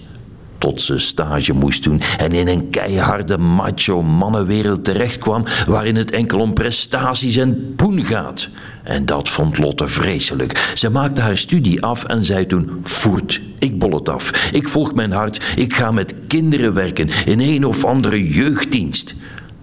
tot 0.58 0.80
ze 0.80 0.98
stage 0.98 1.52
moest 1.52 1.82
doen 1.82 2.00
en 2.18 2.32
in 2.32 2.48
een 2.48 2.70
keiharde 2.70 3.38
macho 3.38 4.02
mannenwereld 4.02 4.84
terechtkwam 4.84 5.44
waarin 5.66 5.96
het 5.96 6.10
enkel 6.10 6.40
om 6.40 6.54
prestaties 6.54 7.36
en 7.36 7.72
poen 7.76 8.04
gaat. 8.04 8.48
En 8.82 9.06
dat 9.06 9.28
vond 9.28 9.58
Lotte 9.58 9.88
vreselijk. 9.88 10.72
Ze 10.74 10.90
maakte 10.90 11.20
haar 11.20 11.38
studie 11.38 11.82
af 11.82 12.04
en 12.04 12.24
zei 12.24 12.46
toen: 12.46 12.80
Voert, 12.82 13.40
ik 13.58 13.78
bol 13.78 13.94
het 13.94 14.08
af. 14.08 14.50
Ik 14.52 14.68
volg 14.68 14.94
mijn 14.94 15.12
hart. 15.12 15.52
Ik 15.56 15.74
ga 15.74 15.90
met 15.90 16.14
kinderen 16.26 16.74
werken 16.74 17.08
in 17.26 17.40
een 17.40 17.64
of 17.64 17.84
andere 17.84 18.28
jeugddienst. 18.28 19.14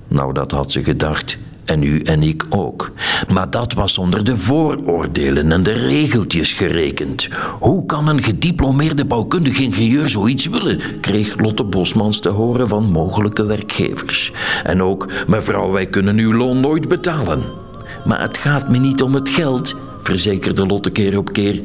Nou, 0.08 0.34
dat 0.34 0.52
had 0.52 0.72
ze 0.72 0.84
gedacht 0.84 1.38
en 1.72 1.84
u 1.84 2.00
en 2.00 2.24
ik 2.24 2.46
ook. 2.50 2.92
Maar 3.34 3.50
dat 3.50 3.74
was 3.74 3.98
onder 3.98 4.24
de 4.24 4.38
vooroordelen 4.38 5.52
en 5.52 5.64
de 5.64 5.72
regeltjes 5.72 6.54
gerekend. 6.54 7.28
Hoe 7.60 7.86
kan 7.86 8.08
een 8.08 8.24
gediplomeerde 8.24 9.06
bouwkundig 9.06 9.60
ingenieur 9.60 10.10
zoiets 10.10 10.46
willen? 10.46 10.80
kreeg 11.02 11.40
Lotte 11.40 11.64
Bosmans 11.64 12.20
te 12.20 12.30
horen 12.30 12.68
van 12.68 12.92
mogelijke 12.92 13.46
werkgevers. 13.46 14.32
En 14.64 14.82
ook, 14.84 15.08
mevrouw, 15.28 15.72
wij 15.72 15.86
kunnen 15.86 16.18
uw 16.18 16.34
loon 16.34 16.60
nooit 16.60 16.88
betalen. 16.88 17.44
Maar 18.06 18.22
het 18.22 18.38
gaat 18.38 18.70
me 18.70 18.78
niet 18.78 19.02
om 19.02 19.14
het 19.14 19.30
geld, 19.30 19.76
verzekerde 20.02 20.66
Lotte 20.66 20.90
keer 20.90 21.18
op 21.18 21.34
keer. 21.34 21.62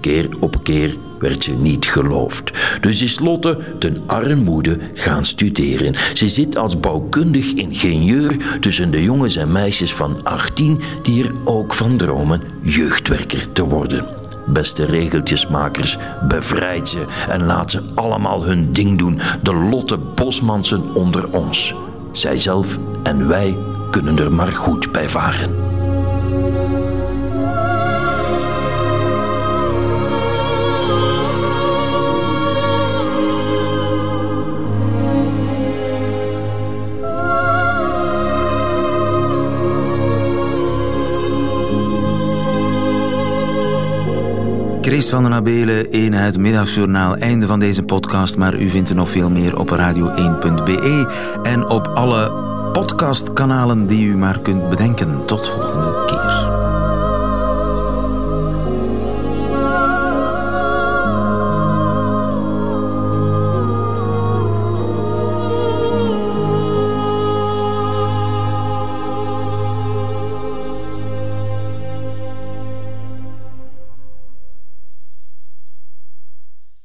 Keer 0.00 0.28
op 0.40 0.56
keer 0.62 0.96
werd 1.18 1.44
ze 1.44 1.52
niet 1.52 1.86
geloofd. 1.86 2.50
Dus 2.80 3.02
is 3.02 3.18
Lotte 3.18 3.58
ten 3.78 4.02
armoede 4.06 4.78
gaan 4.94 5.24
studeren. 5.24 5.94
Ze 6.14 6.28
zit 6.28 6.56
als 6.56 6.80
bouwkundig 6.80 7.52
ingenieur 7.52 8.36
tussen 8.60 8.90
de 8.90 9.02
jongens 9.02 9.36
en 9.36 9.52
meisjes 9.52 9.94
van 9.94 10.24
18 10.24 10.80
die 11.02 11.24
er 11.24 11.32
ook 11.44 11.74
van 11.74 11.96
dromen 11.96 12.42
jeugdwerker 12.62 13.52
te 13.52 13.64
worden. 13.64 14.06
Beste 14.46 14.84
regeltjesmakers, 14.84 15.98
bevrijd 16.28 16.88
ze 16.88 17.04
en 17.28 17.46
laat 17.46 17.70
ze 17.70 17.82
allemaal 17.94 18.44
hun 18.44 18.72
ding 18.72 18.98
doen. 18.98 19.18
De 19.42 19.54
Lotte 19.54 19.98
Bosmansen 19.98 20.94
onder 20.94 21.30
ons. 21.30 21.74
Zijzelf 22.12 22.78
en 23.02 23.28
wij 23.28 23.56
kunnen 23.90 24.18
er 24.18 24.32
maar 24.32 24.52
goed 24.52 24.92
bij 24.92 25.08
varen. 25.08 25.69
Chris 44.90 45.08
van 45.08 45.22
den 45.22 45.32
Abelen 45.32 45.92
in 45.92 46.12
het 46.12 46.38
middagjournaal. 46.38 47.16
Einde 47.16 47.46
van 47.46 47.58
deze 47.58 47.82
podcast, 47.82 48.36
maar 48.36 48.54
u 48.54 48.68
vindt 48.68 48.88
er 48.88 48.94
nog 48.94 49.10
veel 49.10 49.30
meer 49.30 49.58
op 49.58 49.70
radio1.be 49.70 51.06
en 51.42 51.68
op 51.68 51.86
alle 51.86 52.32
podcastkanalen 52.72 53.86
die 53.86 54.08
u 54.08 54.16
maar 54.16 54.40
kunt 54.40 54.68
bedenken. 54.68 55.24
Tot 55.26 55.48
volgende 55.48 55.89